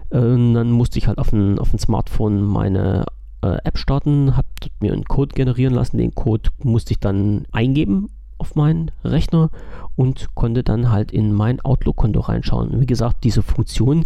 Äh, 0.10 0.20
dann 0.20 0.72
musste 0.72 1.00
ich 1.00 1.08
halt 1.08 1.18
auf 1.18 1.34
ein, 1.34 1.60
auf 1.60 1.72
Smartphone 1.78 2.42
meine 2.44 3.06
äh, 3.44 3.58
App 3.64 3.78
starten, 3.78 4.38
habe 4.38 4.48
mir 4.80 4.94
einen 4.94 5.06
Code 5.06 5.36
generieren 5.36 5.74
lassen. 5.74 5.98
Den 5.98 6.16
Code 6.16 6.50
musste 6.64 6.94
ich 6.94 7.00
dann 7.00 7.46
eingeben 7.52 8.10
auf 8.38 8.56
meinen 8.56 8.92
Rechner 9.04 9.52
und 9.96 10.36
konnte 10.36 10.64
dann 10.64 10.92
halt 10.92 11.12
in 11.12 11.34
mein 11.34 11.62
Outlook-Konto 11.62 12.20
reinschauen. 12.20 12.82
Wie 12.82 12.86
gesagt, 12.86 13.24
diese 13.24 13.42
Funktion 13.42 14.06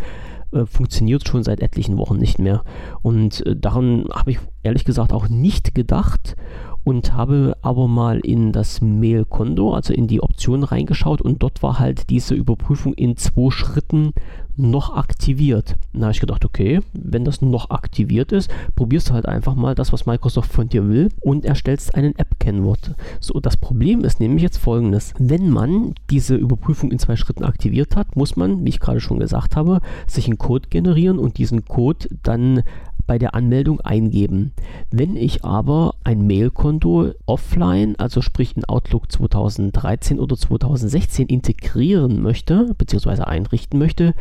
äh, 0.51 0.65
funktioniert 0.65 1.27
schon 1.27 1.43
seit 1.43 1.61
etlichen 1.61 1.97
Wochen 1.97 2.17
nicht 2.17 2.39
mehr. 2.39 2.63
Und 3.01 3.45
äh, 3.45 3.55
daran 3.55 4.05
habe 4.13 4.31
ich 4.31 4.39
ehrlich 4.63 4.85
gesagt 4.85 5.13
auch 5.13 5.29
nicht 5.29 5.75
gedacht 5.75 6.35
und 6.83 7.13
habe 7.13 7.57
aber 7.61 7.87
mal 7.87 8.19
in 8.19 8.53
das 8.53 8.81
Mail-Konto, 8.81 9.73
also 9.73 9.93
in 9.93 10.07
die 10.07 10.21
Option 10.21 10.63
reingeschaut 10.63 11.21
und 11.21 11.43
dort 11.43 11.61
war 11.61 11.79
halt 11.79 12.09
diese 12.09 12.33
Überprüfung 12.33 12.93
in 12.93 13.17
zwei 13.17 13.51
Schritten 13.51 14.13
noch 14.57 14.95
aktiviert. 14.95 15.75
Da 15.93 16.01
habe 16.01 16.11
ich 16.11 16.19
gedacht, 16.19 16.43
okay, 16.43 16.81
wenn 16.93 17.25
das 17.25 17.41
noch 17.41 17.69
aktiviert 17.69 18.31
ist, 18.31 18.49
probierst 18.75 19.09
du 19.09 19.13
halt 19.13 19.27
einfach 19.27 19.55
mal 19.55 19.75
das, 19.75 19.93
was 19.93 20.05
Microsoft 20.05 20.51
von 20.51 20.69
dir 20.69 20.87
will 20.89 21.09
und 21.21 21.45
erstellst 21.45 21.95
einen 21.95 22.15
App-Kennwort. 22.15 22.95
So, 23.19 23.39
das 23.39 23.57
Problem 23.57 24.03
ist 24.03 24.19
nämlich 24.19 24.43
jetzt 24.43 24.57
folgendes. 24.57 25.13
Wenn 25.19 25.49
man 25.49 25.93
diese 26.09 26.35
Überprüfung 26.35 26.91
in 26.91 26.99
zwei 26.99 27.15
Schritten 27.15 27.43
aktiviert 27.43 27.95
hat, 27.95 28.15
muss 28.15 28.35
man, 28.35 28.65
wie 28.65 28.69
ich 28.69 28.79
gerade 28.79 28.99
schon 28.99 29.19
gesagt 29.19 29.55
habe, 29.55 29.81
sich 30.07 30.25
einen 30.25 30.37
Code 30.37 30.69
generieren 30.69 31.19
und 31.19 31.37
diesen 31.37 31.65
Code 31.65 32.07
dann 32.23 32.63
bei 33.07 33.17
der 33.17 33.33
Anmeldung 33.33 33.79
eingeben. 33.81 34.51
Wenn 34.91 35.15
ich 35.15 35.43
aber 35.43 35.95
ein 36.03 36.27
Mailkonto 36.27 37.13
offline, 37.25 37.95
also 37.97 38.21
sprich 38.21 38.55
in 38.55 38.65
Outlook 38.65 39.11
2013 39.11 40.19
oder 40.19 40.35
2016 40.35 41.27
integrieren 41.27 42.21
möchte 42.21 42.75
bzw. 42.77 43.23
einrichten 43.23 43.79
möchte, 43.79 44.13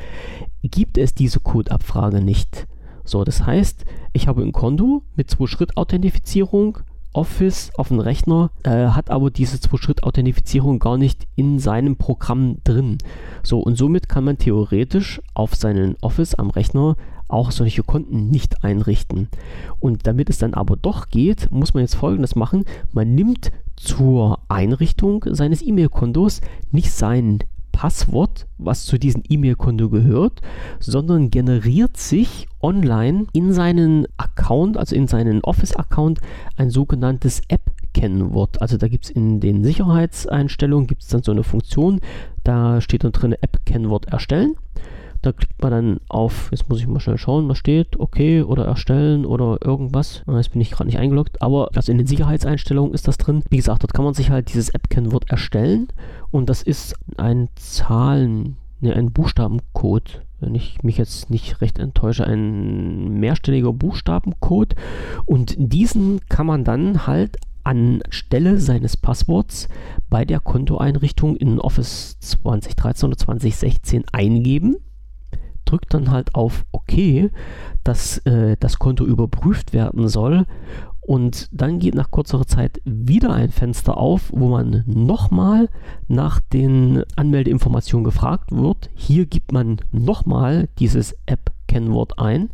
gibt 0.62 0.98
es 0.98 1.14
diese 1.14 1.40
Codeabfrage 1.40 2.20
nicht. 2.20 2.66
So, 3.04 3.24
das 3.24 3.46
heißt, 3.46 3.84
ich 4.12 4.26
habe 4.26 4.42
ein 4.42 4.52
Konto 4.52 5.02
mit 5.14 5.30
Zwei-Schritt-Authentifizierung, 5.30 6.78
Office 7.12 7.70
auf 7.76 7.88
dem 7.88 8.00
Rechner, 8.00 8.50
äh, 8.64 8.88
hat 8.88 9.10
aber 9.10 9.30
diese 9.30 9.60
Zwei-Schritt-Authentifizierung 9.60 10.80
gar 10.80 10.98
nicht 10.98 11.26
in 11.36 11.58
seinem 11.58 11.96
Programm 11.96 12.58
drin. 12.64 12.98
So, 13.42 13.60
und 13.60 13.76
somit 13.76 14.08
kann 14.08 14.24
man 14.24 14.38
theoretisch 14.38 15.22
auf 15.34 15.54
seinen 15.54 15.96
Office 16.02 16.34
am 16.34 16.50
Rechner 16.50 16.96
auch 17.28 17.50
solche 17.50 17.82
Konten 17.82 18.28
nicht 18.28 18.64
einrichten. 18.64 19.28
Und 19.80 20.06
damit 20.06 20.30
es 20.30 20.38
dann 20.38 20.54
aber 20.54 20.76
doch 20.76 21.08
geht, 21.08 21.50
muss 21.50 21.74
man 21.74 21.82
jetzt 21.82 21.94
folgendes 21.94 22.36
machen. 22.36 22.64
Man 22.92 23.14
nimmt 23.14 23.50
zur 23.76 24.40
Einrichtung 24.48 25.24
seines 25.30 25.62
E-Mail-Kontos 25.62 26.40
nicht 26.70 26.92
sein 26.92 27.40
Passwort, 27.76 28.46
was 28.56 28.86
zu 28.86 28.98
diesem 28.98 29.22
E-Mail-Konto 29.28 29.90
gehört, 29.90 30.40
sondern 30.80 31.28
generiert 31.28 31.98
sich 31.98 32.48
online 32.62 33.26
in 33.34 33.52
seinen 33.52 34.06
Account, 34.16 34.78
also 34.78 34.96
in 34.96 35.06
seinen 35.08 35.44
Office-Account, 35.44 36.20
ein 36.56 36.70
sogenanntes 36.70 37.42
App-Kennwort. 37.48 38.62
Also 38.62 38.78
da 38.78 38.88
gibt 38.88 39.04
es 39.04 39.10
in 39.10 39.40
den 39.40 39.62
Sicherheitseinstellungen 39.62 40.86
gibt 40.86 41.02
es 41.02 41.08
dann 41.08 41.22
so 41.22 41.32
eine 41.32 41.44
Funktion, 41.44 42.00
da 42.44 42.80
steht 42.80 43.04
dann 43.04 43.12
drin 43.12 43.34
App-Kennwort 43.34 44.06
erstellen. 44.06 44.54
Da 45.26 45.32
klickt 45.32 45.60
man 45.60 45.72
dann 45.72 46.00
auf, 46.08 46.52
jetzt 46.52 46.68
muss 46.68 46.78
ich 46.78 46.86
mal 46.86 47.00
schnell 47.00 47.18
schauen, 47.18 47.48
was 47.48 47.58
steht, 47.58 47.98
okay 47.98 48.42
oder 48.42 48.64
erstellen 48.64 49.26
oder 49.26 49.58
irgendwas. 49.60 50.22
Ah, 50.26 50.36
jetzt 50.36 50.52
bin 50.52 50.60
ich 50.60 50.70
gerade 50.70 50.86
nicht 50.86 51.00
eingeloggt, 51.00 51.42
aber 51.42 51.70
also 51.74 51.90
in 51.90 51.98
den 51.98 52.06
Sicherheitseinstellungen 52.06 52.94
ist 52.94 53.08
das 53.08 53.18
drin. 53.18 53.42
Wie 53.50 53.56
gesagt, 53.56 53.82
dort 53.82 53.92
kann 53.92 54.04
man 54.04 54.14
sich 54.14 54.30
halt 54.30 54.54
dieses 54.54 54.68
App-Kennwort 54.68 55.28
erstellen 55.28 55.88
und 56.30 56.48
das 56.48 56.62
ist 56.62 56.94
ein 57.16 57.48
Zahlen, 57.56 58.56
ne, 58.80 58.94
ein 58.94 59.10
Buchstabencode 59.10 60.22
wenn 60.38 60.54
ich 60.54 60.82
mich 60.82 60.98
jetzt 60.98 61.30
nicht 61.30 61.60
recht 61.60 61.78
enttäusche, 61.78 62.24
ein 62.24 63.18
mehrstelliger 63.18 63.72
Buchstabencode. 63.72 64.74
Und 65.24 65.54
diesen 65.56 66.20
kann 66.28 66.46
man 66.46 66.62
dann 66.62 67.06
halt 67.06 67.38
anstelle 67.64 68.60
seines 68.60 68.98
Passworts 68.98 69.68
bei 70.08 70.26
der 70.26 70.38
Kontoeinrichtung 70.38 71.36
in 71.36 71.58
Office 71.58 72.18
2013 72.20 73.08
oder 73.08 73.16
2016 73.16 74.04
eingeben 74.12 74.76
drückt 75.66 75.92
dann 75.92 76.10
halt 76.10 76.34
auf 76.34 76.64
OK, 76.72 77.30
dass 77.84 78.18
äh, 78.18 78.56
das 78.58 78.78
Konto 78.78 79.04
überprüft 79.04 79.72
werden 79.72 80.08
soll. 80.08 80.46
Und 81.00 81.48
dann 81.52 81.78
geht 81.78 81.94
nach 81.94 82.10
kurzer 82.10 82.44
Zeit 82.46 82.80
wieder 82.84 83.32
ein 83.32 83.50
Fenster 83.50 83.96
auf, 83.96 84.32
wo 84.34 84.48
man 84.48 84.82
nochmal 84.86 85.68
nach 86.08 86.40
den 86.40 87.04
Anmeldeinformationen 87.14 88.04
gefragt 88.04 88.50
wird. 88.50 88.90
Hier 88.94 89.26
gibt 89.26 89.52
man 89.52 89.76
nochmal 89.92 90.68
dieses 90.80 91.16
App-Kennwort 91.26 92.18
ein 92.18 92.50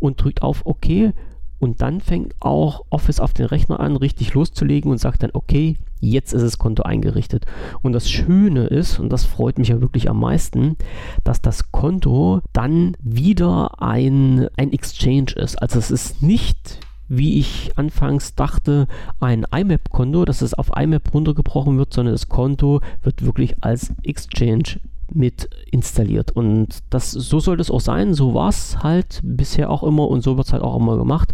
und 0.00 0.20
drückt 0.20 0.42
auf 0.42 0.66
OK 0.66 1.12
und 1.58 1.82
dann 1.82 2.00
fängt 2.00 2.34
auch 2.40 2.82
Office 2.90 3.20
auf 3.20 3.32
den 3.32 3.46
Rechner 3.46 3.80
an, 3.80 3.96
richtig 3.96 4.34
loszulegen 4.34 4.90
und 4.90 4.98
sagt 4.98 5.22
dann, 5.22 5.30
okay, 5.32 5.76
jetzt 6.00 6.32
ist 6.32 6.42
das 6.42 6.58
Konto 6.58 6.82
eingerichtet. 6.82 7.46
Und 7.82 7.92
das 7.92 8.10
Schöne 8.10 8.66
ist, 8.66 8.98
und 8.98 9.10
das 9.10 9.24
freut 9.24 9.58
mich 9.58 9.68
ja 9.68 9.80
wirklich 9.80 10.10
am 10.10 10.20
meisten, 10.20 10.76
dass 11.24 11.40
das 11.40 11.72
Konto 11.72 12.42
dann 12.52 12.96
wieder 13.00 13.82
ein, 13.82 14.48
ein 14.56 14.72
Exchange 14.72 15.32
ist. 15.36 15.60
Also 15.60 15.78
es 15.78 15.90
ist 15.90 16.22
nicht 16.22 16.80
wie 17.08 17.38
ich 17.38 17.70
anfangs 17.76 18.34
dachte, 18.34 18.88
ein 19.20 19.44
IMAP-Konto, 19.44 20.24
dass 20.24 20.42
es 20.42 20.54
auf 20.54 20.72
IMAP 20.76 21.14
runtergebrochen 21.14 21.78
wird, 21.78 21.92
sondern 21.94 22.14
das 22.14 22.28
Konto 22.28 22.80
wird 23.02 23.24
wirklich 23.24 23.62
als 23.62 23.92
Exchange 24.02 24.80
mit 25.12 25.48
installiert. 25.70 26.32
Und 26.32 26.80
das, 26.90 27.10
so 27.10 27.40
soll 27.40 27.56
das 27.56 27.70
auch 27.70 27.80
sein. 27.80 28.14
So 28.14 28.34
war 28.34 28.48
es 28.48 28.82
halt 28.82 29.20
bisher 29.22 29.70
auch 29.70 29.82
immer 29.82 30.08
und 30.08 30.22
so 30.22 30.36
wird 30.36 30.46
es 30.46 30.52
halt 30.52 30.62
auch 30.62 30.76
immer 30.76 30.96
gemacht. 30.96 31.32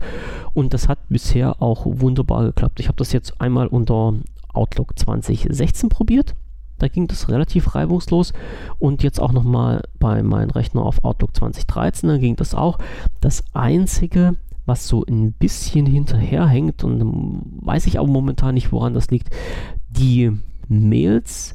Und 0.55 0.75
das 0.75 0.89
hat 0.89 0.99
bisher 1.09 1.63
auch 1.63 1.87
wunderbar 1.87 2.45
geklappt. 2.45 2.81
Ich 2.81 2.89
habe 2.89 2.97
das 2.97 3.13
jetzt 3.13 3.41
einmal 3.41 3.67
unter 3.67 4.15
Outlook 4.53 4.99
2016 4.99 5.89
probiert. 5.89 6.35
Da 6.79 6.89
ging 6.89 7.07
das 7.07 7.29
relativ 7.29 7.75
reibungslos. 7.75 8.33
Und 8.79 9.03
jetzt 9.03 9.21
auch 9.21 9.33
nochmal 9.33 9.83
bei 9.99 10.23
meinem 10.23 10.51
Rechner 10.51 10.83
auf 10.83 11.05
Outlook 11.05 11.37
2013, 11.37 12.09
da 12.09 12.19
ging 12.19 12.37
das 12.37 12.55
auch. 12.55 12.79
Das 13.21 13.45
einzige, 13.53 14.35
was 14.67 14.89
so 14.89 15.05
ein 15.07 15.33
bisschen 15.33 15.87
hinterherhängt, 15.87 16.83
und 16.85 17.43
weiß 17.61 17.87
ich 17.87 17.99
auch 17.99 18.07
momentan 18.07 18.55
nicht, 18.55 18.73
woran 18.73 18.95
das 18.95 19.11
liegt, 19.11 19.31
die 19.91 20.33
Mails 20.69 21.55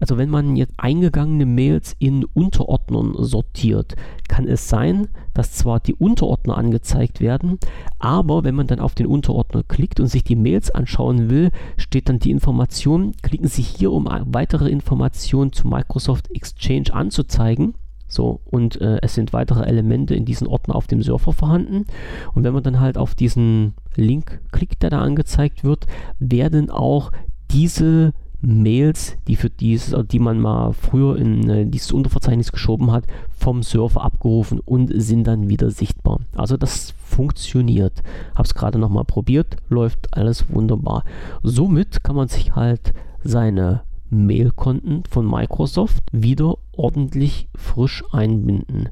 also 0.00 0.16
wenn 0.16 0.30
man 0.30 0.56
jetzt 0.56 0.72
eingegangene 0.78 1.46
Mails 1.46 1.94
in 1.98 2.24
Unterordnern 2.24 3.14
sortiert, 3.18 3.94
kann 4.28 4.48
es 4.48 4.68
sein, 4.68 5.08
dass 5.34 5.52
zwar 5.52 5.78
die 5.78 5.94
Unterordner 5.94 6.56
angezeigt 6.56 7.20
werden, 7.20 7.58
aber 7.98 8.42
wenn 8.42 8.54
man 8.54 8.66
dann 8.66 8.80
auf 8.80 8.94
den 8.94 9.06
Unterordner 9.06 9.62
klickt 9.62 10.00
und 10.00 10.06
sich 10.06 10.24
die 10.24 10.36
Mails 10.36 10.70
anschauen 10.70 11.28
will, 11.30 11.50
steht 11.76 12.08
dann 12.08 12.18
die 12.18 12.30
Information, 12.30 13.12
klicken 13.22 13.48
Sie 13.48 13.62
hier, 13.62 13.92
um 13.92 14.08
weitere 14.26 14.70
Informationen 14.70 15.52
zu 15.52 15.68
Microsoft 15.68 16.30
Exchange 16.30 16.92
anzuzeigen. 16.92 17.74
So, 18.08 18.40
und 18.44 18.80
äh, 18.80 18.98
es 19.02 19.14
sind 19.14 19.32
weitere 19.32 19.62
Elemente 19.62 20.16
in 20.16 20.24
diesen 20.24 20.48
Ordner 20.48 20.74
auf 20.74 20.88
dem 20.88 21.00
Surfer 21.00 21.32
vorhanden. 21.32 21.86
Und 22.34 22.42
wenn 22.42 22.52
man 22.52 22.64
dann 22.64 22.80
halt 22.80 22.98
auf 22.98 23.14
diesen 23.14 23.74
Link 23.94 24.40
klickt, 24.50 24.82
der 24.82 24.90
da 24.90 25.00
angezeigt 25.00 25.62
wird, 25.62 25.86
werden 26.18 26.70
auch 26.70 27.12
diese 27.52 28.12
Mails, 28.42 29.16
die 29.28 29.36
für 29.36 29.50
dieses, 29.50 29.94
die 30.08 30.18
man 30.18 30.40
mal 30.40 30.72
früher 30.72 31.16
in 31.16 31.48
äh, 31.48 31.66
dieses 31.66 31.92
Unterverzeichnis 31.92 32.52
geschoben 32.52 32.90
hat, 32.90 33.04
vom 33.30 33.62
Server 33.62 34.02
abgerufen 34.02 34.60
und 34.60 34.90
sind 34.94 35.26
dann 35.26 35.48
wieder 35.48 35.70
sichtbar. 35.70 36.20
Also 36.34 36.56
das 36.56 36.94
funktioniert. 37.04 38.02
Habe 38.34 38.46
es 38.46 38.54
gerade 38.54 38.78
nochmal 38.78 39.04
probiert, 39.04 39.56
läuft 39.68 40.16
alles 40.16 40.46
wunderbar. 40.48 41.04
Somit 41.42 42.02
kann 42.02 42.16
man 42.16 42.28
sich 42.28 42.54
halt 42.56 42.94
seine 43.22 43.82
Mailkonten 44.10 45.04
von 45.08 45.28
Microsoft 45.28 46.02
wieder 46.12 46.56
ordentlich 46.72 47.48
frisch 47.54 48.02
einbinden. 48.12 48.88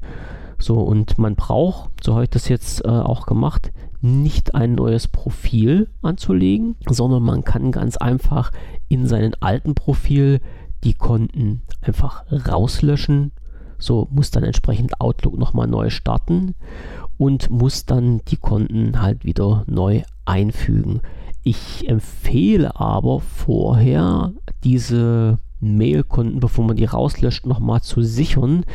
So, 0.59 0.75
und 0.75 1.17
man 1.17 1.35
braucht, 1.35 2.03
so 2.03 2.13
habe 2.13 2.25
ich 2.25 2.29
das 2.29 2.49
jetzt 2.49 2.83
äh, 2.83 2.89
auch 2.89 3.25
gemacht, 3.25 3.71
nicht 4.01 4.55
ein 4.55 4.75
neues 4.75 5.07
Profil 5.07 5.89
anzulegen, 6.01 6.75
sondern 6.87 7.23
man 7.23 7.43
kann 7.43 7.71
ganz 7.71 7.97
einfach 7.97 8.51
in 8.87 9.07
seinem 9.07 9.33
alten 9.39 9.73
Profil 9.75 10.41
die 10.83 10.93
Konten 10.93 11.61
einfach 11.81 12.25
rauslöschen. 12.31 13.31
So 13.77 14.07
muss 14.11 14.31
dann 14.31 14.43
entsprechend 14.43 14.99
Outlook 14.99 15.37
nochmal 15.37 15.67
neu 15.67 15.89
starten 15.89 16.55
und 17.17 17.49
muss 17.49 17.85
dann 17.85 18.21
die 18.27 18.37
Konten 18.37 19.01
halt 19.01 19.23
wieder 19.23 19.63
neu 19.67 20.03
einfügen. 20.25 21.01
Ich 21.43 21.87
empfehle 21.87 22.77
aber 22.79 23.21
vorher 23.21 24.33
diese 24.63 25.39
Mailkonten, 25.59 26.39
bevor 26.39 26.65
man 26.65 26.75
die 26.75 26.85
rauslöscht, 26.85 27.45
nochmal 27.45 27.81
zu 27.81 28.01
sichern. 28.01 28.65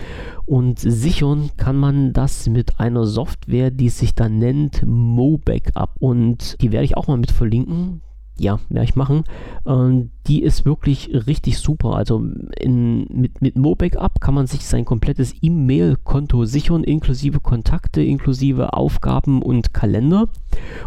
Und 0.46 0.78
sichern 0.78 1.50
kann 1.56 1.76
man 1.76 2.12
das 2.12 2.48
mit 2.48 2.80
einer 2.80 3.06
Software, 3.06 3.70
die 3.70 3.88
sich 3.88 4.14
dann 4.14 4.38
nennt 4.38 4.82
MoBackup. 4.86 5.96
Und 5.98 6.60
die 6.60 6.72
werde 6.72 6.84
ich 6.84 6.96
auch 6.96 7.06
mal 7.06 7.16
mit 7.16 7.30
verlinken 7.30 8.02
ja, 8.36 8.58
werde 8.68 8.84
ich 8.84 8.96
machen. 8.96 9.24
Ähm, 9.66 10.10
die 10.26 10.42
ist 10.42 10.64
wirklich 10.64 11.10
richtig 11.26 11.58
super. 11.58 11.94
Also 11.94 12.24
in, 12.58 13.06
mit, 13.10 13.42
mit 13.42 13.56
MoBackup 13.56 14.20
kann 14.20 14.34
man 14.34 14.46
sich 14.46 14.66
sein 14.66 14.84
komplettes 14.84 15.34
E-Mail-Konto 15.40 16.44
sichern, 16.44 16.82
inklusive 16.82 17.40
Kontakte, 17.40 18.02
inklusive 18.02 18.72
Aufgaben 18.72 19.42
und 19.42 19.72
Kalender 19.72 20.28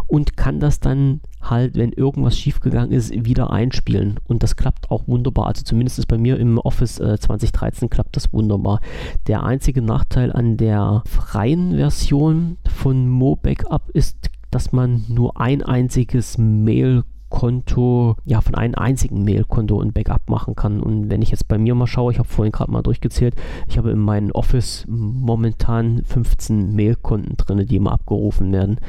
und 0.08 0.36
kann 0.36 0.60
das 0.60 0.80
dann 0.80 1.22
halt, 1.42 1.76
wenn 1.76 1.94
irgendwas 1.94 2.38
schiefgegangen 2.38 2.92
ist, 2.92 3.14
wieder 3.14 3.52
einspielen. 3.52 4.20
Und 4.28 4.44
das 4.44 4.56
klappt 4.56 4.92
auch 4.92 5.08
wunderbar. 5.08 5.48
Also 5.48 5.64
zumindest 5.64 6.06
bei 6.08 6.18
mir 6.18 6.38
im 6.38 6.58
Office 6.58 7.00
äh, 7.00 7.18
2013 7.18 7.90
klappt 7.90 8.16
das 8.18 8.34
wunderbar. 8.34 8.82
Der 9.28 9.44
einzige 9.44 9.82
Nachteil 9.82 10.34
an 10.34 10.58
der 10.58 11.04
freien 11.06 11.76
Version 11.76 12.58
von 12.68 13.08
MoBackup 13.08 13.90
ist, 13.92 14.30
dass 14.52 14.72
man 14.72 15.06
nur 15.08 15.40
ein 15.40 15.62
einziges 15.62 16.38
Mail 16.38 17.04
Mailkonto, 17.30 18.16
ja, 18.26 18.42
von 18.42 18.56
einem 18.56 18.76
einzigen 18.76 19.24
Mailkonto 19.24 19.80
ein 19.80 19.94
Backup 19.94 20.30
machen 20.30 20.56
kann. 20.56 20.82
Und 20.82 21.10
wenn 21.10 21.22
ich 21.22 21.32
jetzt 21.32 21.48
bei 21.48 21.58
mir 21.58 21.76
mal 21.76 21.88
schaue, 21.88 22.12
ich 22.12 22.20
habe 22.20 22.28
vorhin 22.28 22.52
gerade 22.52 22.72
mal 22.72 22.82
durchgezählt, 22.82 23.36
ich 23.68 23.78
habe 23.78 23.92
in 23.92 24.00
meinem 24.00 24.32
Office 24.32 24.86
momentan 24.88 26.04
15 26.04 26.76
Mailkonten 26.76 27.38
drin, 27.38 27.66
die 27.68 27.76
immer 27.76 27.92
abgerufen 27.92 28.52
werden. 28.52 28.80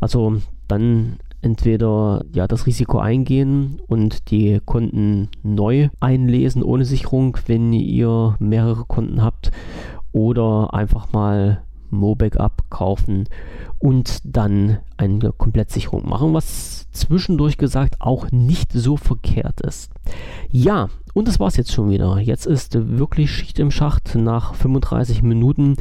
Also 0.00 0.36
dann 0.68 1.18
entweder 1.42 2.24
ja 2.32 2.46
das 2.46 2.66
Risiko 2.66 2.98
eingehen 2.98 3.80
und 3.88 4.30
die 4.30 4.60
Konten 4.64 5.28
neu 5.42 5.88
einlesen 6.00 6.62
ohne 6.62 6.84
Sicherung, 6.84 7.36
wenn 7.46 7.72
ihr 7.72 8.36
mehrere 8.38 8.84
Konten 8.84 9.22
habt, 9.22 9.50
oder 10.12 10.74
einfach 10.74 11.12
mal 11.12 11.62
MoBackup 11.92 12.70
kaufen 12.70 13.28
und 13.78 14.18
dann 14.24 14.78
eine 14.96 15.32
Komplettsicherung 15.32 16.08
machen, 16.08 16.34
was 16.34 16.90
zwischendurch 16.92 17.58
gesagt 17.58 18.00
auch 18.00 18.30
nicht 18.30 18.72
so 18.72 18.96
verkehrt 18.96 19.60
ist. 19.60 19.92
Ja, 20.50 20.88
und 21.14 21.28
das 21.28 21.40
war's 21.40 21.56
jetzt 21.56 21.72
schon 21.72 21.90
wieder. 21.90 22.18
Jetzt 22.18 22.46
ist 22.46 22.74
wirklich 22.96 23.30
Schicht 23.30 23.58
im 23.58 23.70
Schacht. 23.70 24.14
Nach 24.14 24.54
35 24.54 25.22
Minuten 25.22 25.76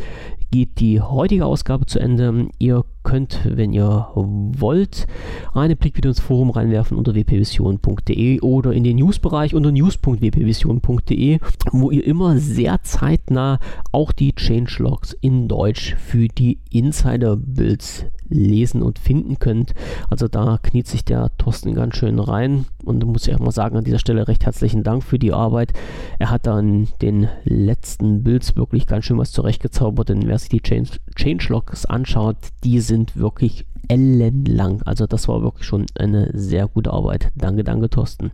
geht 0.51 0.79
die 0.79 0.99
heutige 0.99 1.45
Ausgabe 1.45 1.85
zu 1.85 1.99
Ende. 1.99 2.49
Ihr 2.59 2.83
könnt, 3.03 3.39
wenn 3.45 3.73
ihr 3.73 4.09
wollt, 4.13 5.07
einen 5.53 5.77
Blick 5.77 5.97
wieder 5.97 6.09
ins 6.09 6.19
Forum 6.19 6.49
reinwerfen 6.49 6.97
unter 6.97 7.15
wpvision.de 7.15 8.41
oder 8.41 8.73
in 8.73 8.83
den 8.83 8.97
Newsbereich 8.97 9.55
unter 9.55 9.71
news.wpvision.de, 9.71 11.39
wo 11.71 11.91
ihr 11.91 12.05
immer 12.05 12.37
sehr 12.37 12.83
zeitnah 12.83 13.59
auch 13.91 14.11
die 14.11 14.33
Changelogs 14.35 15.13
in 15.21 15.47
Deutsch 15.47 15.95
für 15.95 16.27
die 16.27 16.59
Insider-Builds 16.69 18.05
lesen 18.27 18.81
und 18.81 18.99
finden 18.99 19.39
könnt. 19.39 19.73
Also 20.09 20.27
da 20.27 20.57
kniet 20.61 20.87
sich 20.87 21.03
der 21.03 21.31
Thorsten 21.37 21.73
ganz 21.73 21.97
schön 21.97 22.19
rein 22.19 22.65
und 22.83 23.05
muss 23.05 23.27
ich 23.27 23.35
auch 23.35 23.39
mal 23.39 23.51
sagen, 23.51 23.77
an 23.77 23.83
dieser 23.83 23.99
Stelle 23.99 24.27
recht 24.27 24.45
herzlichen 24.45 24.83
Dank 24.83 25.03
für 25.03 25.19
die 25.21 25.33
Arbeit. 25.33 25.73
Er 26.19 26.29
hat 26.29 26.47
dann 26.47 26.87
den 27.01 27.29
letzten 27.43 28.23
Builds 28.23 28.55
wirklich 28.55 28.87
ganz 28.87 29.05
schön 29.05 29.17
was 29.17 29.31
zurechtgezaubert, 29.31 30.09
denn 30.09 30.27
wer 30.27 30.37
sich 30.37 30.49
die 30.49 30.61
Change 30.61 30.91
Changelogs 31.15 31.85
anschaut, 31.85 32.37
die 32.63 32.79
sind 32.79 33.15
wirklich 33.15 33.65
ellenlang. 33.87 34.81
Also 34.83 35.07
das 35.07 35.27
war 35.27 35.41
wirklich 35.41 35.65
schon 35.65 35.85
eine 35.95 36.29
sehr 36.33 36.67
gute 36.67 36.91
Arbeit. 36.91 37.31
Danke, 37.35 37.63
danke 37.63 37.89
Thorsten. 37.89 38.31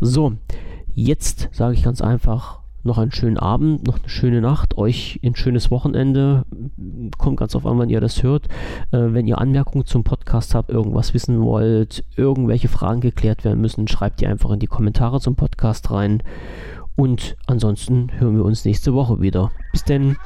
So, 0.00 0.32
jetzt 0.94 1.48
sage 1.52 1.74
ich 1.74 1.82
ganz 1.82 2.00
einfach, 2.00 2.63
noch 2.84 2.98
einen 2.98 3.12
schönen 3.12 3.38
Abend, 3.38 3.86
noch 3.86 3.98
eine 3.98 4.08
schöne 4.08 4.40
Nacht, 4.40 4.76
euch 4.76 5.18
ein 5.24 5.36
schönes 5.36 5.70
Wochenende. 5.70 6.44
Kommt 7.18 7.38
ganz 7.38 7.56
auf 7.56 7.66
an, 7.66 7.78
wann 7.78 7.88
ihr 7.88 8.00
das 8.00 8.22
hört. 8.22 8.48
Äh, 8.92 9.12
wenn 9.12 9.26
ihr 9.26 9.38
Anmerkungen 9.38 9.86
zum 9.86 10.04
Podcast 10.04 10.54
habt, 10.54 10.70
irgendwas 10.70 11.14
wissen 11.14 11.40
wollt, 11.42 12.04
irgendwelche 12.16 12.68
Fragen 12.68 13.00
geklärt 13.00 13.44
werden 13.44 13.60
müssen, 13.60 13.88
schreibt 13.88 14.20
die 14.20 14.26
einfach 14.26 14.50
in 14.50 14.60
die 14.60 14.66
Kommentare 14.66 15.20
zum 15.20 15.34
Podcast 15.34 15.90
rein. 15.90 16.22
Und 16.96 17.36
ansonsten 17.46 18.10
hören 18.18 18.36
wir 18.36 18.44
uns 18.44 18.64
nächste 18.64 18.94
Woche 18.94 19.20
wieder. 19.20 19.50
Bis 19.72 19.84
denn. 19.84 20.16